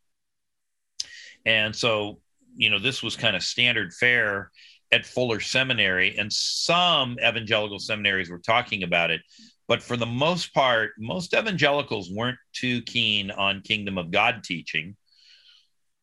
[1.46, 2.20] And so,
[2.56, 4.52] you know, this was kind of standard fare
[4.92, 9.22] at Fuller Seminary, and some evangelical seminaries were talking about it.
[9.70, 14.98] But for the most part, most evangelicals weren't too keen on kingdom of God teaching.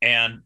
[0.00, 0.42] And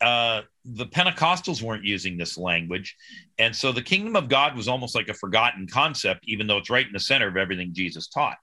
[0.00, 2.96] uh, the Pentecostals weren't using this language.
[3.38, 6.70] And so the kingdom of God was almost like a forgotten concept, even though it's
[6.70, 8.36] right in the center of everything Jesus taught.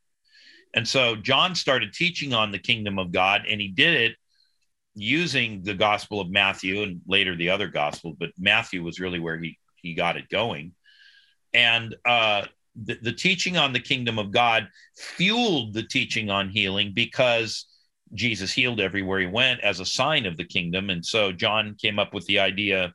[0.73, 4.15] And so John started teaching on the kingdom of God, and he did it
[4.95, 9.37] using the Gospel of Matthew and later the other Gospel, but Matthew was really where
[9.37, 10.73] he he got it going.
[11.53, 16.91] And uh, the, the teaching on the kingdom of God fueled the teaching on healing
[16.93, 17.65] because
[18.13, 20.89] Jesus healed everywhere he went as a sign of the kingdom.
[20.89, 22.93] And so John came up with the idea,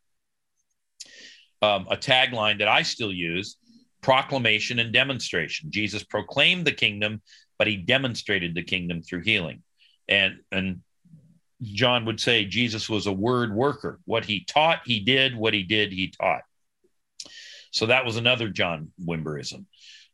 [1.62, 3.56] um, a tagline that I still use
[4.02, 5.70] proclamation and demonstration.
[5.70, 7.20] Jesus proclaimed the kingdom,
[7.58, 9.62] but he demonstrated the kingdom through healing.
[10.08, 10.82] And, and
[11.62, 13.98] John would say Jesus was a word worker.
[14.04, 15.34] What he taught, he did.
[15.36, 16.42] What he did, he taught.
[17.76, 19.66] So that was another John Wimberism.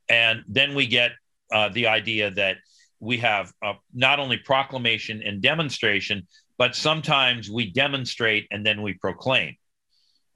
[0.09, 1.13] And then we get
[1.53, 2.57] uh, the idea that
[2.99, 6.27] we have uh, not only proclamation and demonstration,
[6.59, 9.57] but sometimes we demonstrate and then we proclaim.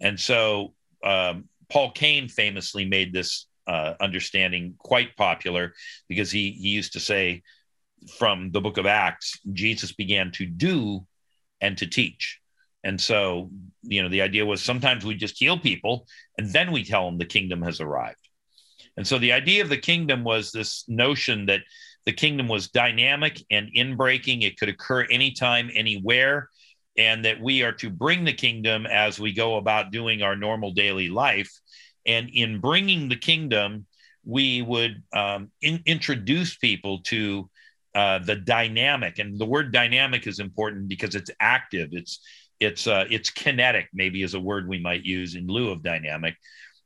[0.00, 5.74] And so um, Paul Cain famously made this uh, understanding quite popular
[6.08, 7.42] because he, he used to say
[8.18, 11.04] from the book of Acts, Jesus began to do
[11.60, 12.40] and to teach.
[12.87, 13.51] And so,
[13.83, 16.07] you know, the idea was sometimes we just heal people
[16.38, 18.29] and then we tell them the kingdom has arrived.
[18.96, 21.62] And so the idea of the kingdom was this notion that
[22.05, 24.42] the kingdom was dynamic and inbreaking.
[24.44, 26.49] It could occur anytime, anywhere,
[26.96, 30.72] and that we are to bring the kingdom as we go about doing our normal
[30.72, 31.51] daily life.
[32.07, 33.87] And in bringing the kingdom,
[34.25, 37.51] we would um, in, introduce people to
[37.96, 39.18] uh, the dynamic.
[39.18, 41.88] And the word dynamic is important because it's active.
[41.90, 42.21] It's
[42.61, 43.88] it's uh, it's kinetic.
[43.92, 46.37] Maybe is a word we might use in lieu of dynamic.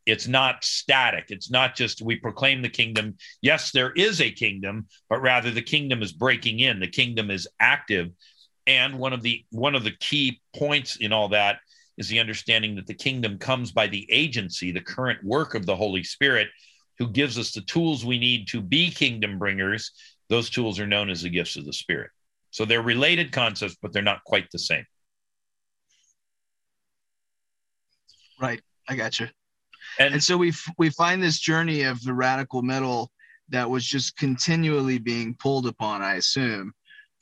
[0.07, 1.27] It's not static.
[1.29, 3.16] It's not just we proclaim the kingdom.
[3.43, 6.81] Yes there is a kingdom but rather the kingdom is breaking in.
[6.81, 8.11] The kingdom is active.
[8.66, 11.59] And one of the one of the key points in all that
[11.99, 15.77] is the understanding that the kingdom comes by the agency the current work of the
[15.77, 16.49] holy spirit
[16.99, 19.93] who gives us the tools we need to be kingdom bringers.
[20.29, 22.11] Those tools are known as the gifts of the spirit.
[22.51, 24.85] So they're related concepts but they're not quite the same
[28.41, 29.28] right i got you
[29.99, 33.11] and, and so we we find this journey of the radical middle
[33.49, 36.72] that was just continually being pulled upon, I assume,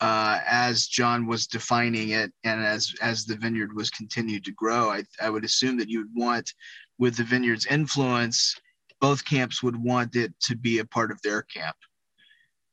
[0.00, 4.90] uh, as John was defining it, and as as the vineyard was continued to grow,
[4.90, 6.52] I, I would assume that you would want,
[6.98, 8.54] with the vineyard's influence,
[9.00, 11.76] both camps would want it to be a part of their camp,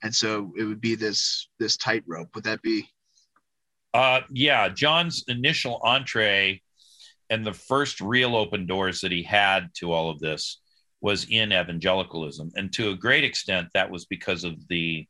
[0.03, 2.35] and so it would be this this tightrope.
[2.35, 2.87] Would that be?
[3.93, 6.61] Uh, yeah, John's initial entree
[7.29, 10.61] and the first real open doors that he had to all of this
[11.01, 15.07] was in evangelicalism, and to a great extent, that was because of the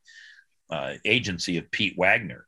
[0.70, 2.46] uh, agency of Pete Wagner.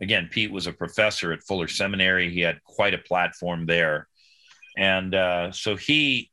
[0.00, 2.30] Again, Pete was a professor at Fuller Seminary.
[2.30, 4.08] He had quite a platform there.
[4.76, 6.30] And uh, so he,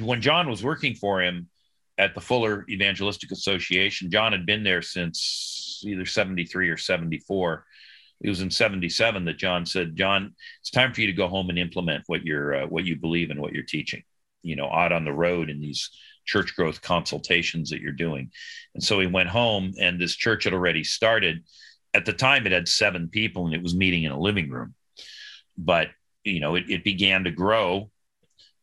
[0.00, 1.48] when John was working for him
[1.98, 7.64] at the Fuller Evangelistic Association, John had been there since either 73 or 74.
[8.24, 11.50] It was in 77 that John said, John, it's time for you to go home
[11.50, 14.02] and implement what you're, uh, what you believe and what you're teaching,
[14.42, 15.90] you know, out on the road in these
[16.24, 18.30] church growth consultations that you're doing.
[18.74, 21.44] And so he went home, and this church had already started.
[21.92, 24.74] At the time, it had seven people, and it was meeting in a living room.
[25.58, 25.88] But
[26.24, 27.90] you know, it, it began to grow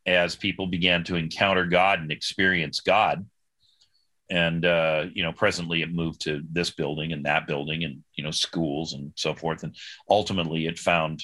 [0.08, 3.28] as people began to encounter God and experience God.
[4.32, 8.24] And uh, you know, presently it moved to this building and that building, and you
[8.24, 9.64] know, schools and so forth.
[9.64, 9.76] And
[10.10, 11.24] ultimately, it found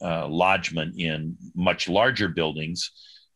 [0.00, 2.90] uh, lodgement in much larger buildings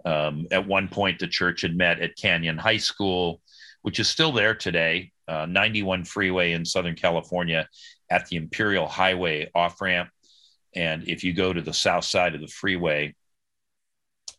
[0.04, 3.40] um, at one point, the church had met at Canyon High School,
[3.82, 7.68] which is still there today, uh, 91 freeway in Southern California
[8.10, 10.08] at the Imperial Highway off ramp.
[10.74, 13.14] And if you go to the south side of the freeway,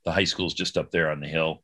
[0.05, 1.61] the high school is just up there on the hill.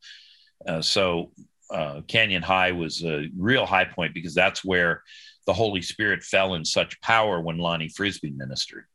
[0.67, 1.31] Uh, so
[1.69, 5.01] uh, Canyon High was a real high point because that's where
[5.45, 8.85] the Holy Spirit fell in such power when Lonnie Frisbee ministered.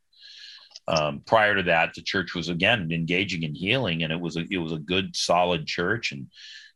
[0.88, 4.44] Um, prior to that, the church was again engaging in healing, and it was a
[4.50, 6.26] it was a good, solid church, and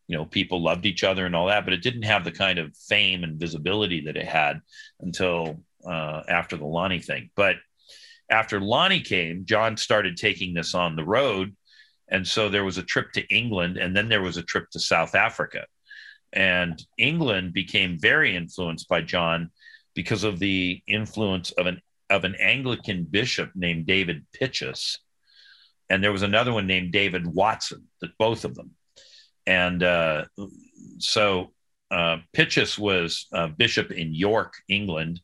[0.06, 1.64] you know people loved each other and all that.
[1.64, 4.60] But it didn't have the kind of fame and visibility that it had
[5.00, 7.30] until uh, after the Lonnie thing.
[7.34, 7.56] But
[8.30, 11.56] after Lonnie came, John started taking this on the road,
[12.08, 14.80] and so there was a trip to England, and then there was a trip to
[14.80, 15.66] South Africa,
[16.34, 19.50] and England became very influenced by John
[19.94, 21.80] because of the influence of an
[22.10, 24.98] of an Anglican bishop named David Pytches,
[25.88, 27.88] and there was another one named David Watson.
[28.00, 28.72] That both of them,
[29.46, 30.24] and uh,
[30.98, 31.52] so
[31.90, 33.26] uh, Pytches was
[33.56, 35.20] bishop in York, England,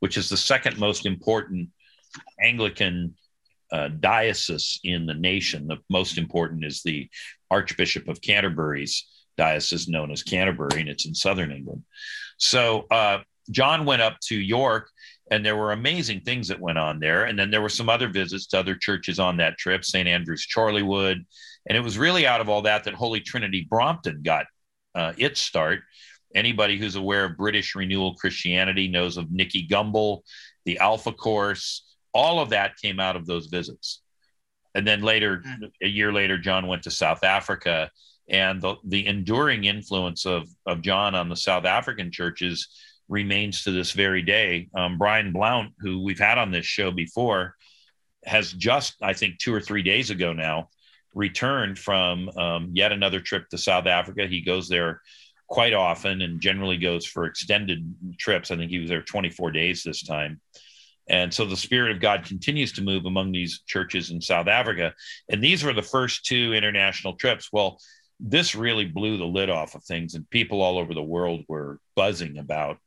[0.00, 1.68] which is the second most important
[2.40, 3.14] Anglican
[3.72, 5.66] uh, diocese in the nation.
[5.66, 7.08] The most important is the
[7.50, 9.04] Archbishop of Canterbury's
[9.36, 11.82] diocese, known as Canterbury, and it's in southern England.
[12.38, 13.18] So uh,
[13.50, 14.88] John went up to York
[15.30, 17.24] and there were amazing things that went on there.
[17.24, 20.08] And then there were some other visits to other churches on that trip, St.
[20.08, 21.24] Andrew's Chorleywood.
[21.66, 24.46] And it was really out of all that that Holy Trinity Brompton got
[24.94, 25.80] uh, its start.
[26.34, 30.20] Anybody who's aware of British renewal Christianity knows of Nicky Gumbel,
[30.64, 31.84] the Alpha Course.
[32.12, 34.02] All of that came out of those visits.
[34.74, 35.64] And then later, hmm.
[35.82, 37.90] a year later, John went to South Africa.
[38.28, 42.68] And the, the enduring influence of, of John on the South African churches
[43.08, 44.68] remains to this very day.
[44.74, 47.54] Um, Brian Blount, who we've had on this show before,
[48.24, 50.70] has just, I think, two or three days ago now,
[51.14, 54.26] returned from um, yet another trip to South Africa.
[54.26, 55.00] He goes there
[55.46, 58.50] quite often and generally goes for extended trips.
[58.50, 60.40] I think he was there 24 days this time.
[61.08, 64.94] And so the Spirit of God continues to move among these churches in South Africa.
[65.28, 67.50] And these were the first two international trips.
[67.52, 67.78] Well,
[68.26, 71.78] this really blew the lid off of things, and people all over the world were
[71.94, 72.78] buzzing about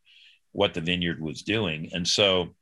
[0.51, 1.89] what the vineyard was doing.
[1.93, 2.55] And so,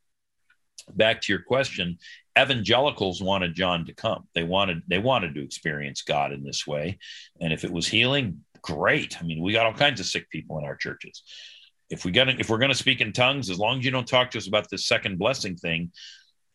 [0.94, 1.98] back to your question,
[2.38, 4.28] evangelicals wanted John to come.
[4.36, 7.00] They wanted they wanted to experience God in this way,
[7.40, 9.18] and if it was healing, great.
[9.22, 11.24] I mean, we got all kinds of sick people in our churches.
[11.90, 14.08] If we got if we're going to speak in tongues, as long as you don't
[14.08, 15.94] talk to us about this second blessing thing,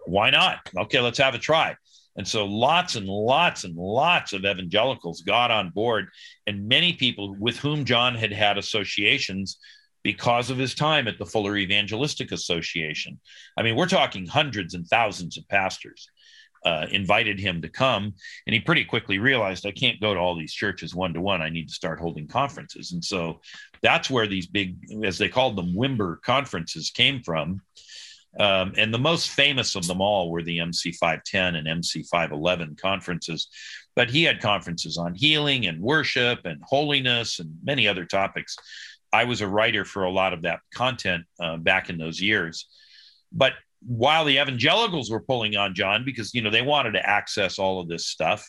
[0.04, 0.58] why not?
[0.76, 1.76] Okay, let's have a try.
[2.16, 6.08] And so lots and lots and lots of evangelicals got on board,
[6.46, 9.58] and many people with whom John had had associations
[10.02, 13.20] because of his time at the Fuller Evangelistic Association.
[13.56, 16.08] I mean, we're talking hundreds and thousands of pastors
[16.64, 18.14] uh, invited him to come,
[18.46, 21.40] and he pretty quickly realized I can't go to all these churches one to one.
[21.40, 23.40] I need to start holding conferences, and so
[23.82, 27.62] that's where these big, as they called them, Wimber conferences came from.
[28.38, 32.76] Um, and the most famous of them all were the MC 510 and MC 511
[32.80, 33.48] conferences.
[33.96, 38.56] But he had conferences on healing and worship and holiness and many other topics.
[39.12, 42.66] I was a writer for a lot of that content uh, back in those years.
[43.32, 47.58] But while the evangelicals were pulling on John because you know they wanted to access
[47.58, 48.48] all of this stuff,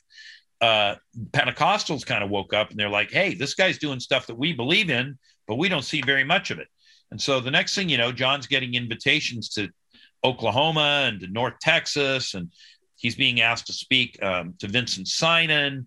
[0.60, 0.96] uh,
[1.32, 4.54] Pentecostals kind of woke up and they're like, "Hey, this guy's doing stuff that we
[4.54, 5.18] believe in,
[5.48, 6.68] but we don't see very much of it."
[7.12, 9.70] And so the next thing you know, John's getting invitations to
[10.24, 12.52] Oklahoma and to North Texas, and
[12.96, 15.86] he's being asked to speak um, to Vinson Synan,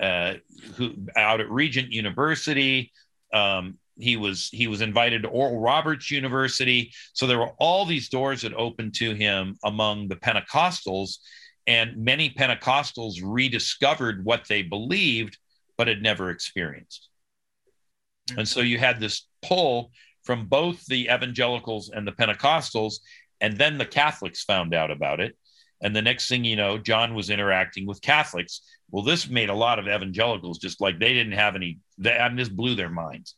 [0.00, 0.34] uh,
[0.74, 2.90] who out at Regent University.
[3.32, 6.92] Um, he was he was invited to Oral Roberts University.
[7.12, 11.18] So there were all these doors that opened to him among the Pentecostals,
[11.66, 15.38] and many Pentecostals rediscovered what they believed
[15.76, 17.08] but had never experienced.
[18.36, 19.90] And so you had this pull
[20.24, 22.94] from both the evangelicals and the Pentecostals,
[23.40, 25.36] and then the Catholics found out about it.
[25.82, 28.62] And the next thing you know, John was interacting with Catholics.
[28.90, 32.28] Well, this made a lot of evangelicals just like they didn't have any, they, I
[32.28, 33.34] mean, this blew their minds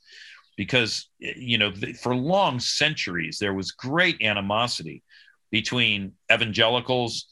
[0.56, 5.02] because, you know, for long centuries, there was great animosity
[5.50, 7.26] between evangelicals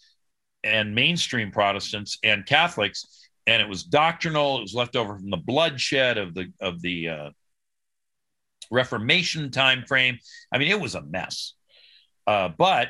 [0.64, 3.28] and mainstream Protestants and Catholics.
[3.46, 4.59] And it was doctrinal.
[4.59, 7.30] It was left over from the bloodshed of the of the uh,
[8.70, 10.18] Reformation time frame.
[10.52, 11.54] I mean, it was a mess.
[12.26, 12.88] Uh, but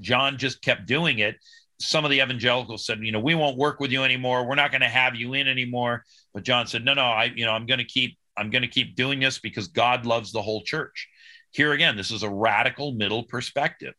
[0.00, 1.36] John just kept doing it.
[1.78, 4.46] Some of the evangelicals said, you know, we won't work with you anymore.
[4.46, 6.04] We're not going to have you in anymore.
[6.32, 8.68] But John said, no, no, I, you know, I'm going to keep, I'm going to
[8.68, 11.08] keep doing this because God loves the whole church.
[11.52, 13.94] Here again, this is a radical middle perspective.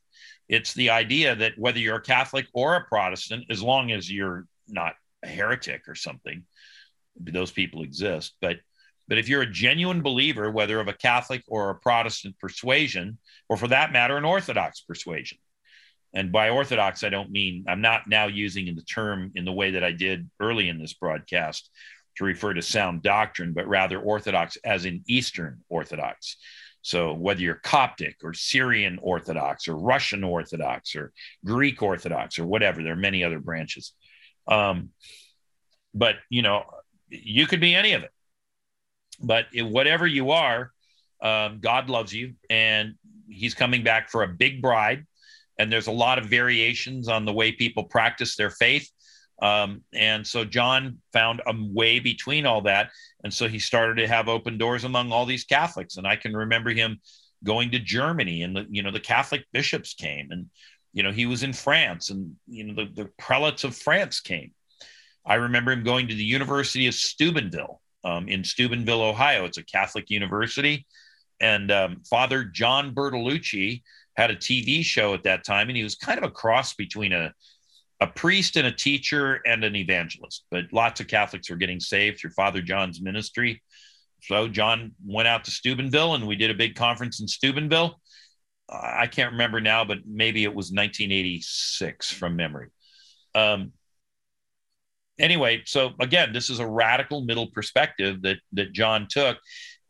[0.49, 4.45] It's the idea that whether you're a Catholic or a Protestant, as long as you're
[4.67, 4.93] not
[5.23, 6.43] a heretic or something,
[7.19, 8.35] those people exist.
[8.41, 8.57] But
[9.08, 13.18] but if you're a genuine believer, whether of a Catholic or a Protestant persuasion,
[13.49, 15.38] or for that matter, an Orthodox persuasion,
[16.14, 19.72] and by Orthodox, I don't mean, I'm not now using the term in the way
[19.72, 21.70] that I did early in this broadcast
[22.18, 26.38] to refer to sound doctrine, but rather Orthodox as in Eastern Orthodox.
[26.82, 31.12] So whether you're Coptic or Syrian Orthodox or Russian Orthodox or
[31.45, 33.93] Greek Orthodox or whatever, there are many other branches.
[34.47, 34.91] Um,
[35.93, 36.64] but you know,
[37.10, 38.12] you could be any of it.
[39.20, 40.72] But whatever you are,
[41.22, 42.95] um, God loves you, and
[43.30, 45.05] He's coming back for a big bride
[45.57, 48.89] and there's a lot of variations on the way people practice their faith.
[49.41, 52.89] Um, and so John found a way between all that.
[53.24, 55.97] And so he started to have open doors among all these Catholics.
[55.97, 56.99] And I can remember him
[57.43, 60.47] going to Germany and the, you know, the Catholic bishops came and,
[60.93, 64.53] you know, he was in France and, you know, the, the prelates of France came.
[65.26, 69.45] I remember him going to the University of Steubenville um, in Steubenville, Ohio.
[69.45, 70.85] It's a Catholic university.
[71.39, 73.81] And um, Father John Bertolucci,
[74.17, 77.13] had a TV show at that time, and he was kind of a cross between
[77.13, 77.33] a
[77.99, 80.45] a priest and a teacher and an evangelist.
[80.51, 83.63] But lots of Catholics were getting saved through Father John's ministry.
[84.21, 87.99] So John went out to Steubenville, and we did a big conference in Steubenville.
[88.69, 92.67] I can't remember now, but maybe it was 1986 from memory.
[93.33, 93.71] Um,
[95.20, 99.38] anyway, so again, this is a radical middle perspective that that John took,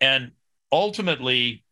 [0.01, 0.32] and
[0.71, 1.63] ultimately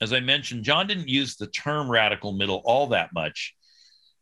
[0.00, 3.54] as I mentioned, John didn't use the term radical middle all that much,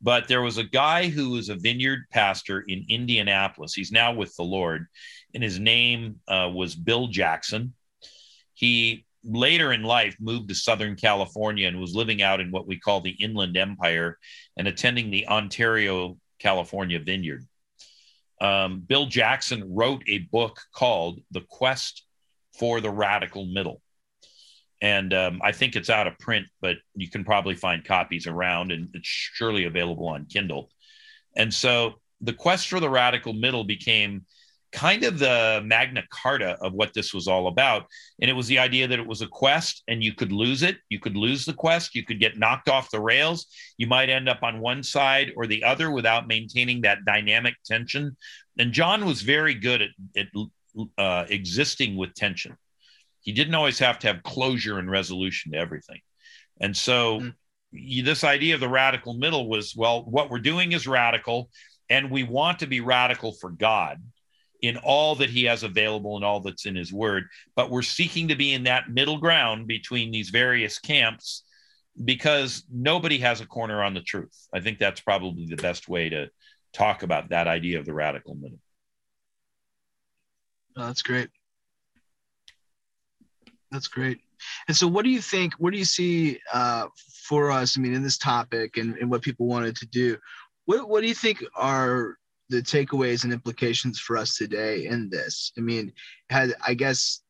[0.01, 3.75] but there was a guy who was a vineyard pastor in Indianapolis.
[3.75, 4.87] He's now with the Lord,
[5.35, 7.75] and his name uh, was Bill Jackson.
[8.55, 12.79] He later in life moved to Southern California and was living out in what we
[12.79, 14.19] call the Inland Empire
[14.57, 17.45] and attending the Ontario, California vineyard.
[18.41, 22.05] Um, Bill Jackson wrote a book called The Quest
[22.59, 23.83] for the Radical Middle
[24.81, 28.71] and um, I think it's out of print, but you can probably find copies around,
[28.71, 30.71] and it's surely available on Kindle.
[31.37, 34.25] And so the quest for the radical middle became
[34.73, 37.87] kind of the magna carta of what this was all about.
[38.21, 40.77] And it was the idea that it was a quest and you could lose it.
[40.89, 41.95] You could lose the quest.
[41.95, 43.47] You could get knocked off the rails.
[43.79, 48.17] You might end up on one side or the other without maintaining that dynamic tension.
[48.59, 50.27] And John was very good at, at
[50.99, 52.57] uh, existing with tension
[53.29, 56.01] he didn't always have to have closure and resolution to everything.
[56.63, 58.05] And so, mm-hmm.
[58.07, 61.51] this idea of the radical middle was well, what we're doing is radical,
[61.91, 64.03] and we want to be radical for God
[64.61, 67.25] in all that he has available and all that's in his word.
[67.55, 71.45] But we're seeking to be in that middle ground between these various camps
[72.05, 74.49] because nobody has a corner on the truth.
[74.53, 76.29] I think that's probably the best way to
[76.73, 78.59] talk about that idea of the radical middle.
[80.77, 81.29] That's great.
[83.71, 84.21] That's great.
[84.69, 85.55] And so, what do you think?
[85.55, 86.87] What do you see uh,
[87.25, 87.77] for us?
[87.77, 90.17] I mean, in this topic and, and what people wanted to do,
[90.67, 92.18] what what do you think are
[92.49, 95.53] the takeaways and implications for us today in this?
[95.57, 95.93] I mean,
[96.31, 97.23] had I guess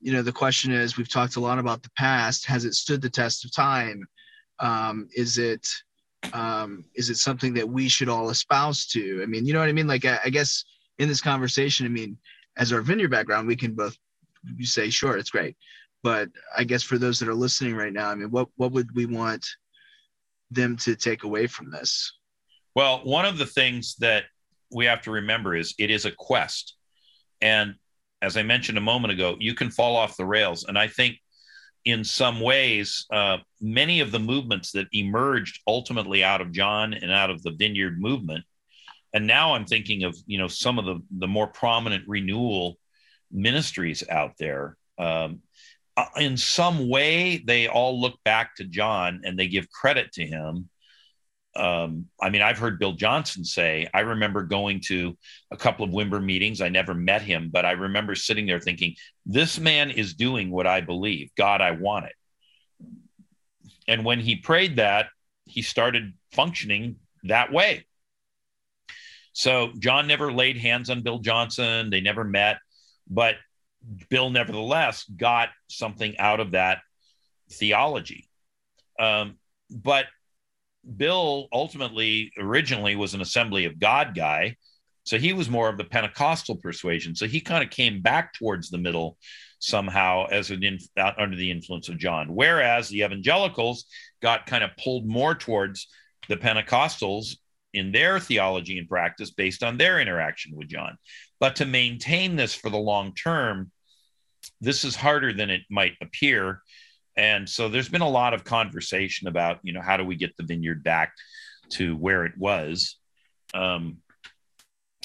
[0.00, 2.46] you know the question is we've talked a lot about the past.
[2.46, 4.06] Has it stood the test of time?
[4.60, 5.66] Um, is it
[6.32, 9.20] um, is it something that we should all espouse to?
[9.22, 9.86] I mean, you know what I mean?
[9.86, 10.64] Like, I, I guess
[10.98, 12.16] in this conversation, I mean,
[12.56, 13.96] as our vineyard background, we can both
[14.60, 15.56] say, sure, it's great.
[16.02, 18.94] But I guess for those that are listening right now, I mean, what what would
[18.94, 19.46] we want
[20.50, 22.12] them to take away from this?
[22.74, 24.24] Well, one of the things that
[24.74, 26.74] we have to remember is it is a quest.
[27.40, 27.74] And
[28.22, 30.64] as I mentioned a moment ago, you can fall off the rails.
[30.64, 31.18] And I think
[31.84, 37.12] in some ways, uh, many of the movements that emerged ultimately out of John and
[37.12, 38.44] out of the Vineyard movement,
[39.12, 42.78] and now I'm thinking of you know some of the the more prominent renewal
[43.30, 44.76] ministries out there.
[44.98, 45.40] Um,
[45.96, 50.26] uh, in some way, they all look back to John and they give credit to
[50.26, 50.68] him
[51.56, 55.16] um, I mean, I've heard Bill Johnson say, I remember going to
[55.50, 56.60] a couple of Wimber meetings.
[56.60, 60.66] I never met him, but I remember sitting there thinking, this man is doing what
[60.66, 61.30] I believe.
[61.36, 62.14] God, I want it.
[63.86, 65.06] And when he prayed that,
[65.44, 67.86] he started functioning that way.
[69.32, 71.90] So John never laid hands on Bill Johnson.
[71.90, 72.58] They never met,
[73.08, 73.34] but
[74.08, 76.78] Bill nevertheless got something out of that
[77.50, 78.28] theology.
[78.98, 79.38] Um,
[79.70, 80.06] but
[80.96, 84.56] Bill ultimately originally was an Assembly of God guy.
[85.04, 87.14] So he was more of the Pentecostal persuasion.
[87.14, 89.18] So he kind of came back towards the middle
[89.58, 90.78] somehow as an
[91.18, 92.34] under the influence of John.
[92.34, 93.84] Whereas the evangelicals
[94.22, 95.88] got kind of pulled more towards
[96.28, 97.36] the Pentecostals
[97.74, 100.96] in their theology and practice based on their interaction with John.
[101.40, 103.70] But to maintain this for the long term,
[104.60, 106.62] this is harder than it might appear
[107.16, 110.36] and so there's been a lot of conversation about, you know, how do we get
[110.36, 111.12] the vineyard back
[111.70, 112.96] to where it was?
[113.52, 113.98] Um,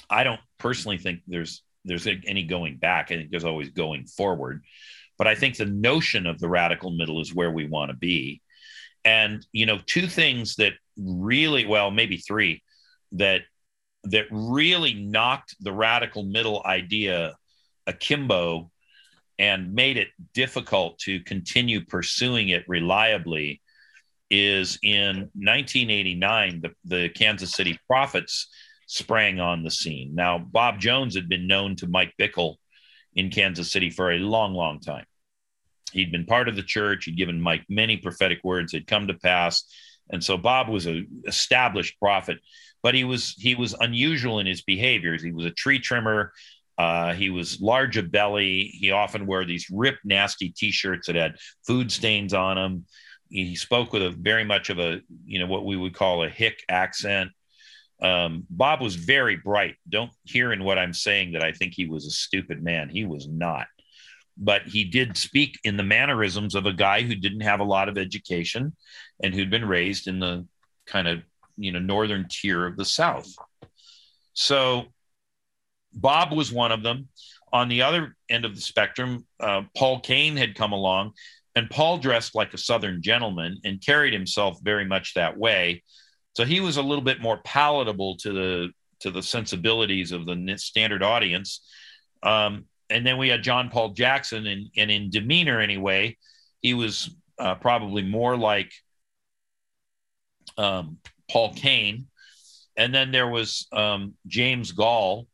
[0.09, 3.11] I don't personally think there's there's any going back.
[3.11, 4.63] I think there's always going forward.
[5.17, 8.41] But I think the notion of the radical middle is where we want to be.
[9.05, 12.63] And you know, two things that really, well, maybe three,
[13.13, 13.41] that
[14.05, 17.35] that really knocked the radical middle idea
[17.85, 18.71] akimbo
[19.39, 23.61] and made it difficult to continue pursuing it reliably
[24.29, 28.47] is in 1989 the, the kansas city prophets
[28.85, 30.13] sprang on the scene.
[30.13, 32.55] Now bob jones had been known to mike bickle
[33.15, 35.05] in kansas city for a long long time.
[35.91, 37.05] He'd been part of the church.
[37.05, 39.63] He'd given mike many prophetic words had come to pass.
[40.11, 42.39] And so bob was an established prophet
[42.81, 45.21] but he was he was unusual in his behaviors.
[45.21, 46.33] He was a tree trimmer
[46.79, 48.71] uh, he was large of belly.
[48.73, 51.35] He often wore these ripped, nasty T-shirts that had
[51.67, 52.85] food stains on them.
[53.29, 56.29] He spoke with a very much of a, you know, what we would call a
[56.29, 57.31] hick accent.
[58.01, 59.75] Um, Bob was very bright.
[59.89, 62.87] Don't hear in what I'm saying that I think he was a stupid man.
[62.87, 63.67] He was not.
[64.37, 67.89] But he did speak in the mannerisms of a guy who didn't have a lot
[67.89, 68.73] of education
[69.21, 70.47] and who'd been raised in the
[70.87, 71.19] kind of,
[71.57, 73.27] you know, northern tier of the South.
[74.33, 74.85] So
[75.93, 77.09] Bob was one of them.
[77.51, 81.13] On the other end of the spectrum, uh, Paul Cain had come along,
[81.55, 85.83] and Paul dressed like a Southern gentleman and carried himself very much that way.
[86.35, 88.69] So he was a little bit more palatable to the
[88.99, 91.61] to the sensibilities of the standard audience.
[92.21, 96.17] Um, and then we had John Paul Jackson, and, and in demeanor anyway,
[96.61, 98.71] he was uh, probably more like
[100.57, 100.97] um,
[101.31, 102.07] Paul Cain.
[102.75, 105.27] And then there was um, James Goll,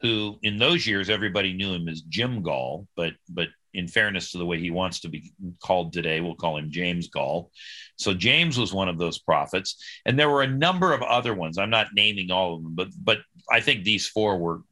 [0.00, 4.38] who in those years everybody knew him as Jim Goll, but but in fairness to
[4.38, 5.32] the way he wants to be
[5.62, 7.50] called today, we'll call him James Goll.
[7.96, 11.58] So James was one of those prophets, and there were a number of other ones.
[11.58, 13.18] I'm not naming all of them, but but
[13.50, 14.62] I think these four were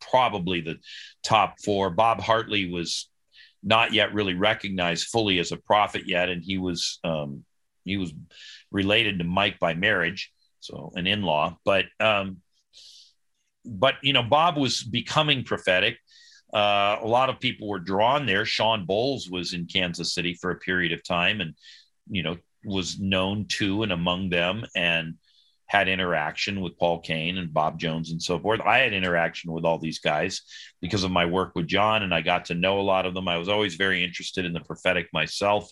[0.00, 0.78] probably the
[1.22, 1.90] top four.
[1.90, 3.08] Bob Hartley was
[3.62, 7.44] not yet really recognized fully as a prophet yet, and he was um,
[7.84, 8.12] he was
[8.70, 12.38] related to Mike by marriage, so an in-law, but um,
[13.64, 15.98] but you know, Bob was becoming prophetic.
[16.52, 18.44] Uh, a lot of people were drawn there.
[18.44, 21.54] Shawn Bolz was in Kansas City for a period of time, and
[22.08, 25.14] you know, was known to and among them, and
[25.70, 28.60] had interaction with Paul Cain and Bob Jones and so forth.
[28.60, 30.42] I had interaction with all these guys
[30.80, 33.28] because of my work with John, and I got to know a lot of them.
[33.28, 35.70] I was always very interested in the prophetic myself.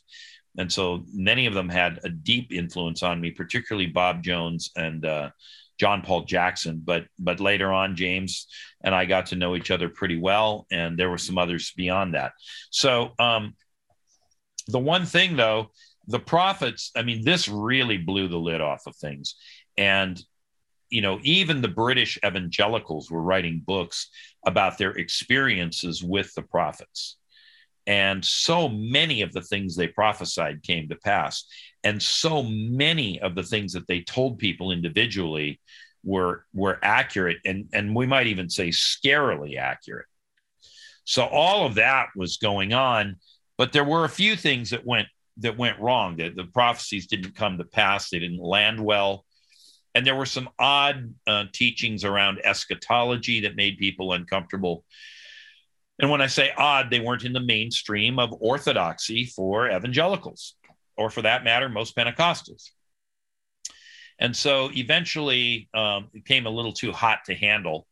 [0.57, 5.05] And so many of them had a deep influence on me, particularly Bob Jones and
[5.05, 5.30] uh,
[5.79, 8.47] John Paul Jackson, but but later on, James
[8.83, 12.14] and I got to know each other pretty well, and there were some others beyond
[12.14, 12.33] that.
[12.70, 13.55] So um,
[14.66, 15.70] the one thing though,
[16.07, 19.37] the prophets, I mean, this really blew the lid off of things,
[19.76, 20.20] and
[20.91, 24.09] you know, even the British evangelicals were writing books
[24.47, 27.18] about their experiences with the prophets.
[27.89, 31.45] And so many of the things they prophesied came to pass.
[31.82, 35.59] And so many of the things that they told people individually
[36.05, 40.07] were, were accurate and, and we might even say scarily accurate.
[41.05, 43.16] So all of that was going on,
[43.57, 45.09] but there were a few things that went
[45.39, 46.16] that went wrong.
[46.16, 48.11] The, the prophecies didn't come to pass.
[48.11, 49.24] They didn't land well.
[49.95, 54.84] And there were some odd uh, teachings around eschatology that made people uncomfortable.
[55.99, 60.55] And when I say odd, they weren't in the mainstream of orthodoxy for evangelicals,
[60.96, 62.70] or for that matter, most Pentecostals.
[64.18, 67.86] And so eventually um, it came a little too hot to handle.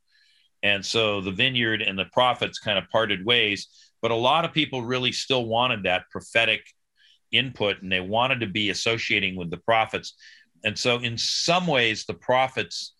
[0.62, 3.68] And so the vineyard and the prophets kind of parted ways.
[4.02, 6.62] But a lot of people really still wanted that prophetic
[7.32, 10.14] input and they wanted to be associating with the prophets.
[10.64, 12.94] And so, in some ways, the prophets,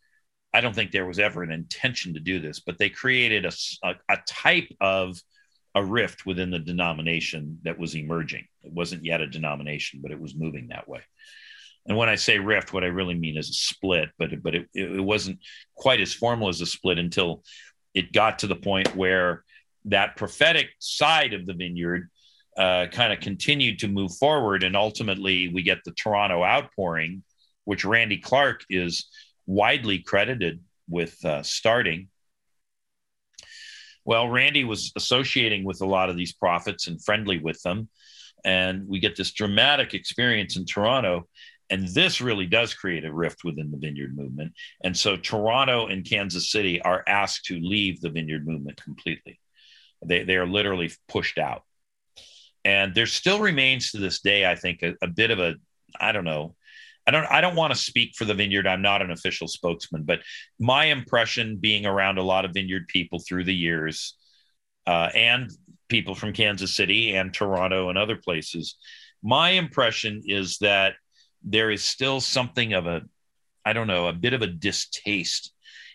[0.57, 3.52] I don't think there was ever an intention to do this, but they created a,
[3.82, 5.20] a, a type of
[5.74, 8.46] a rift within the denomination that was emerging.
[8.62, 11.02] It wasn't yet a denomination, but it was moving that way.
[11.86, 14.68] And when I say rift, what I really mean is a split, but but it,
[14.72, 15.40] it wasn't
[15.74, 17.42] quite as formal as a split until
[17.92, 19.44] it got to the point where
[19.84, 22.09] that prophetic side of the vineyard
[22.57, 24.62] uh, kind of continued to move forward.
[24.62, 27.22] And ultimately, we get the Toronto outpouring,
[27.64, 29.07] which Randy Clark is
[29.47, 32.09] widely credited with uh, starting.
[34.05, 37.88] Well, Randy was associating with a lot of these prophets and friendly with them.
[38.44, 41.28] And we get this dramatic experience in Toronto.
[41.70, 44.53] And this really does create a rift within the vineyard movement.
[44.84, 49.40] And so Toronto and Kansas City are asked to leave the vineyard movement completely.
[50.05, 51.62] They, they are literally pushed out.
[52.64, 55.57] And there still remains to this day, I think, a, a bit of a,
[56.01, 56.55] I don't know,
[57.07, 58.66] I don't I don't want to speak for the vineyard.
[58.66, 60.20] I'm not an official spokesman, but
[60.59, 64.16] my impression being around a lot of vineyard people through the years,
[64.86, 65.50] uh, and
[65.88, 68.76] people from Kansas City and Toronto and other places,
[69.22, 70.94] my impression is that
[71.42, 73.02] there is still something of a,
[73.64, 75.52] I don't know, a bit of a distaste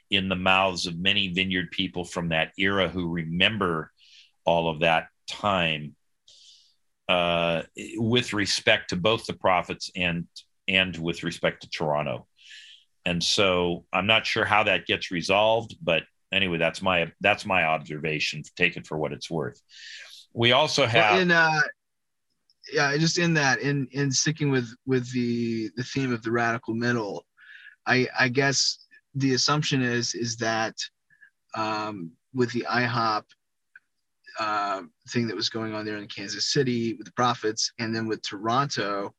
[0.09, 3.91] in the mouths of many vineyard people from that era who remember
[4.45, 5.95] all of that time
[7.07, 7.63] uh,
[7.95, 10.27] with respect to both the prophets and
[10.67, 12.27] and with respect to Toronto.
[13.05, 17.63] And so I'm not sure how that gets resolved, but anyway, that's my that's my
[17.63, 18.43] observation.
[18.55, 19.61] Take it for what it's worth.
[20.33, 21.61] We also have in uh,
[22.71, 26.73] yeah, just in that in in sticking with with the the theme of the radical
[26.73, 27.25] middle,
[27.85, 28.85] I I guess
[29.15, 30.75] the assumption is is that
[31.55, 33.23] um, with the IHOP
[34.39, 38.07] uh, thing that was going on there in Kansas City with the Prophets, and then
[38.07, 39.13] with Toronto,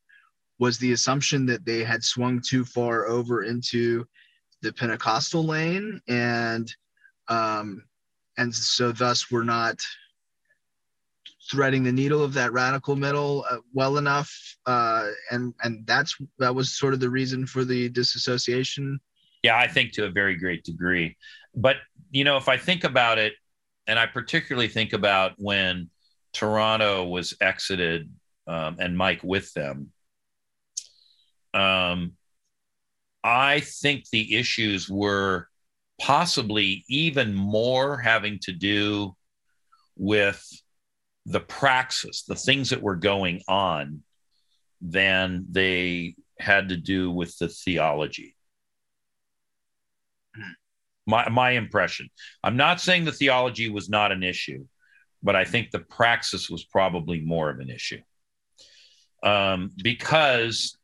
[0.62, 4.06] was the assumption that they had swung too far over into
[4.60, 6.72] the Pentecostal lane, and
[7.26, 7.82] um,
[8.38, 9.82] and so thus we're not
[11.50, 14.32] threading the needle of that radical middle uh, well enough,
[14.66, 19.00] uh, and and that's that was sort of the reason for the disassociation.
[19.42, 21.16] Yeah, I think to a very great degree,
[21.56, 21.78] but
[22.12, 23.32] you know, if I think about it
[23.88, 25.90] and I particularly think about when
[26.32, 28.08] Toronto was exited
[28.46, 29.90] um, and Mike with them.
[31.54, 32.12] Um,
[33.24, 35.48] I think the issues were
[36.00, 39.14] possibly even more having to do
[39.96, 40.44] with
[41.26, 44.02] the praxis, the things that were going on,
[44.80, 48.34] than they had to do with the theology
[51.06, 52.08] my my impression.
[52.42, 54.66] I'm not saying the theology was not an issue,
[55.22, 58.00] but I think the praxis was probably more of an issue
[59.22, 60.76] um, because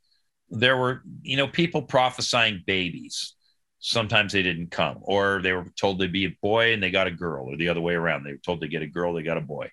[0.51, 3.34] there were you know people prophesying babies.
[3.80, 7.07] Sometimes they didn't come, or they were told they'd be a boy and they got
[7.07, 8.24] a girl, or the other way around.
[8.24, 9.70] They were told they get a girl, they got a boy.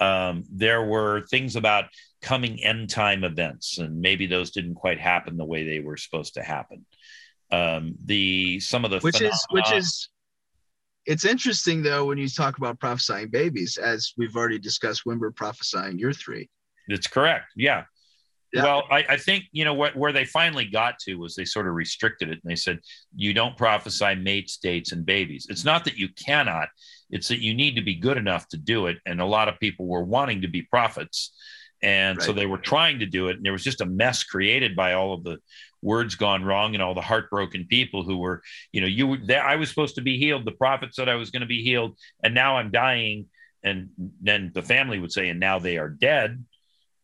[0.00, 1.86] Um, there were things about
[2.22, 6.34] coming end time events, and maybe those didn't quite happen the way they were supposed
[6.34, 6.86] to happen
[7.50, 10.08] um, the some of the which phenomena- is which is
[11.06, 15.04] it's interesting though when you talk about prophesying babies, as we've already discussed.
[15.06, 16.48] Wimber prophesying your three.
[16.88, 17.52] It's correct.
[17.54, 17.84] Yeah.
[18.52, 18.62] Yeah.
[18.62, 21.66] Well, I, I, think you know what where they finally got to was they sort
[21.66, 22.78] of restricted it and they said
[23.14, 25.46] you don't prophesy mates, dates, and babies.
[25.50, 26.68] It's not that you cannot;
[27.10, 28.98] it's that you need to be good enough to do it.
[29.04, 31.32] And a lot of people were wanting to be prophets,
[31.82, 32.24] and right.
[32.24, 33.36] so they were trying to do it.
[33.36, 35.38] And there was just a mess created by all of the
[35.82, 38.42] words gone wrong and all the heartbroken people who were,
[38.72, 40.44] you know, you there, I was supposed to be healed.
[40.44, 43.26] The prophet said I was going to be healed, and now I'm dying.
[43.62, 43.88] And
[44.20, 46.44] then the family would say, and now they are dead.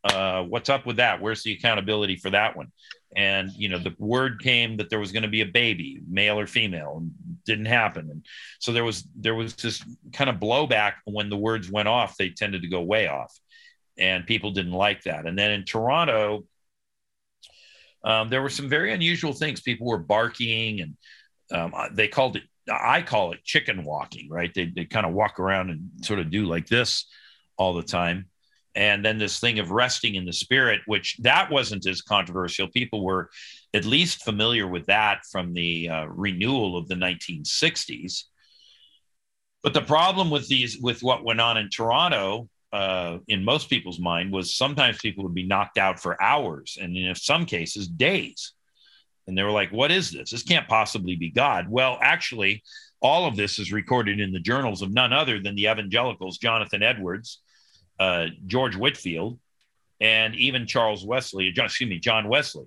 [0.04, 1.20] Uh, what's up with that?
[1.20, 2.72] Where's the accountability for that one?
[3.14, 6.38] And you know, the word came that there was going to be a baby, male
[6.38, 7.12] or female, and
[7.44, 8.10] didn't happen.
[8.10, 8.26] And
[8.58, 12.16] so there was there was this kind of blowback when the words went off.
[12.16, 13.32] They tended to go way off,
[13.98, 15.26] and people didn't like that.
[15.26, 16.44] And then in Toronto,
[18.02, 19.60] um, there were some very unusual things.
[19.60, 20.96] People were barking, and
[21.52, 22.44] um, they called it.
[22.72, 24.28] I call it chicken walking.
[24.30, 24.52] Right?
[24.54, 27.06] They they kind of walk around and sort of do like this
[27.56, 28.30] all the time.
[28.74, 32.68] And then this thing of resting in the spirit which that wasn't as controversial.
[32.68, 33.30] People were
[33.74, 38.24] at least familiar with that from the uh, renewal of the 1960s
[39.62, 44.00] but the problem with these with what went on in toronto uh, in most people's
[44.00, 48.54] mind was sometimes people would be knocked out for hours and in some cases days.
[49.26, 50.30] And they were like what is this?
[50.30, 51.66] This can't possibly be god.
[51.68, 52.62] Well actually
[53.02, 56.82] all of this is recorded in the journals of none other than the evangelicals jonathan
[56.82, 57.40] edwards
[57.98, 59.38] uh, George Whitefield,
[60.00, 62.66] and even Charles Wesley, John, excuse me, John Wesley.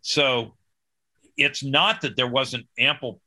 [0.00, 0.54] So
[1.36, 3.20] it's not that there wasn't ample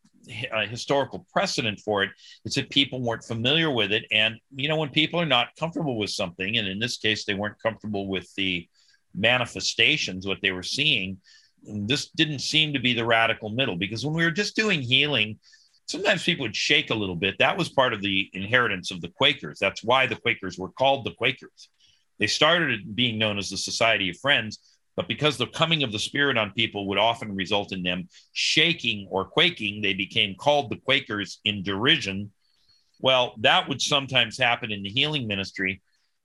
[0.52, 2.10] uh, historical precedent for it.
[2.44, 4.06] It's that people weren't familiar with it.
[4.12, 7.34] And, you know, when people are not comfortable with something, and in this case, they
[7.34, 8.68] weren't comfortable with the
[9.14, 11.18] manifestations, what they were seeing,
[11.66, 15.40] this didn't seem to be the radical middle because when we were just doing healing,
[15.86, 17.36] sometimes people would shake a little bit.
[17.40, 19.60] That was part of the inheritance of the Quakers.
[19.60, 21.70] That's why the Quakers were called the Quakers.
[22.20, 24.60] They started being known as the Society of Friends,
[24.96, 29.08] but because the coming of the Spirit on people would often result in them shaking
[29.12, 32.32] or quaking, they became called the Quakers in derision.
[33.00, 35.82] Well, that would sometimes happen in the healing ministry,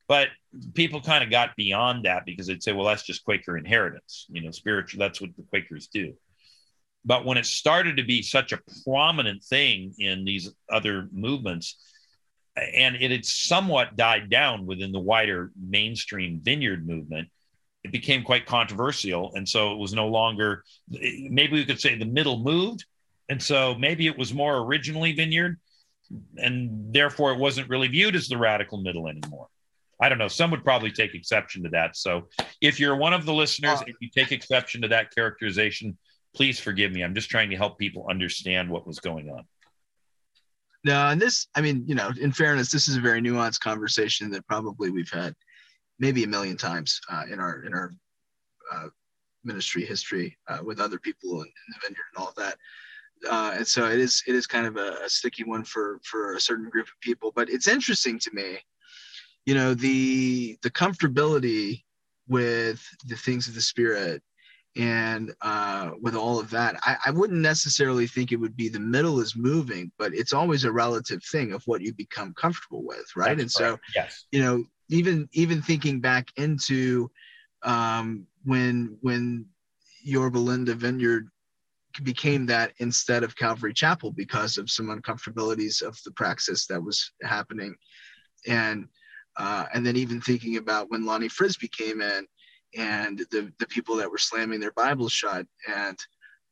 [0.07, 0.29] but
[0.75, 4.27] people kind of got beyond that because they'd say, well, that's just Quaker inheritance.
[4.31, 6.15] You know, spiritual, that's what the Quakers do.
[7.05, 11.77] But when it started to be such a prominent thing in these other movements,
[12.57, 17.29] and it had somewhat died down within the wider mainstream vineyard movement,
[17.85, 19.33] it became quite controversial.
[19.35, 22.85] And so it was no longer, maybe we could say the middle moved.
[23.31, 25.59] And so maybe it was more originally vineyard,
[26.37, 29.47] and therefore it wasn't really viewed as the radical middle anymore.
[30.01, 30.29] I don't know.
[30.29, 31.97] Some would probably take exception to that.
[31.97, 32.29] So
[32.61, 35.97] if you're one of the listeners and you take exception to that characterization,
[36.35, 37.03] please forgive me.
[37.03, 39.45] I'm just trying to help people understand what was going on.
[40.85, 44.31] No, and this, I mean, you know, in fairness, this is a very nuanced conversation
[44.31, 45.35] that probably we've had
[45.99, 47.93] maybe a million times uh, in our in our
[48.73, 48.87] uh,
[49.45, 52.57] ministry history uh, with other people in, in, the vineyard and all that.
[53.31, 56.35] Uh, and so it is it is kind of a, a sticky one for for
[56.35, 57.31] a certain group of people.
[57.35, 58.59] But it's interesting to me,
[59.45, 61.83] you know, the the comfortability
[62.27, 64.23] with the things of the spirit
[64.77, 68.79] and uh, with all of that I, I, wouldn't necessarily think it would be the
[68.79, 73.05] middle is moving but it's always a relative thing of what you become comfortable with
[73.17, 73.37] right?
[73.37, 74.27] That's and so yes.
[74.31, 77.11] you know even even thinking back into
[77.63, 79.47] um, when when
[80.03, 81.29] your Yorba Linda Vineyard
[82.03, 87.13] became that instead of Calvary Chapel because of some uncomfortabilities of the praxis that was
[87.23, 87.75] happening.
[88.47, 88.87] And
[89.37, 92.27] uh, and then even thinking about when Lonnie Frisbee came in
[92.77, 95.99] and the the people that were slamming their Bibles shut and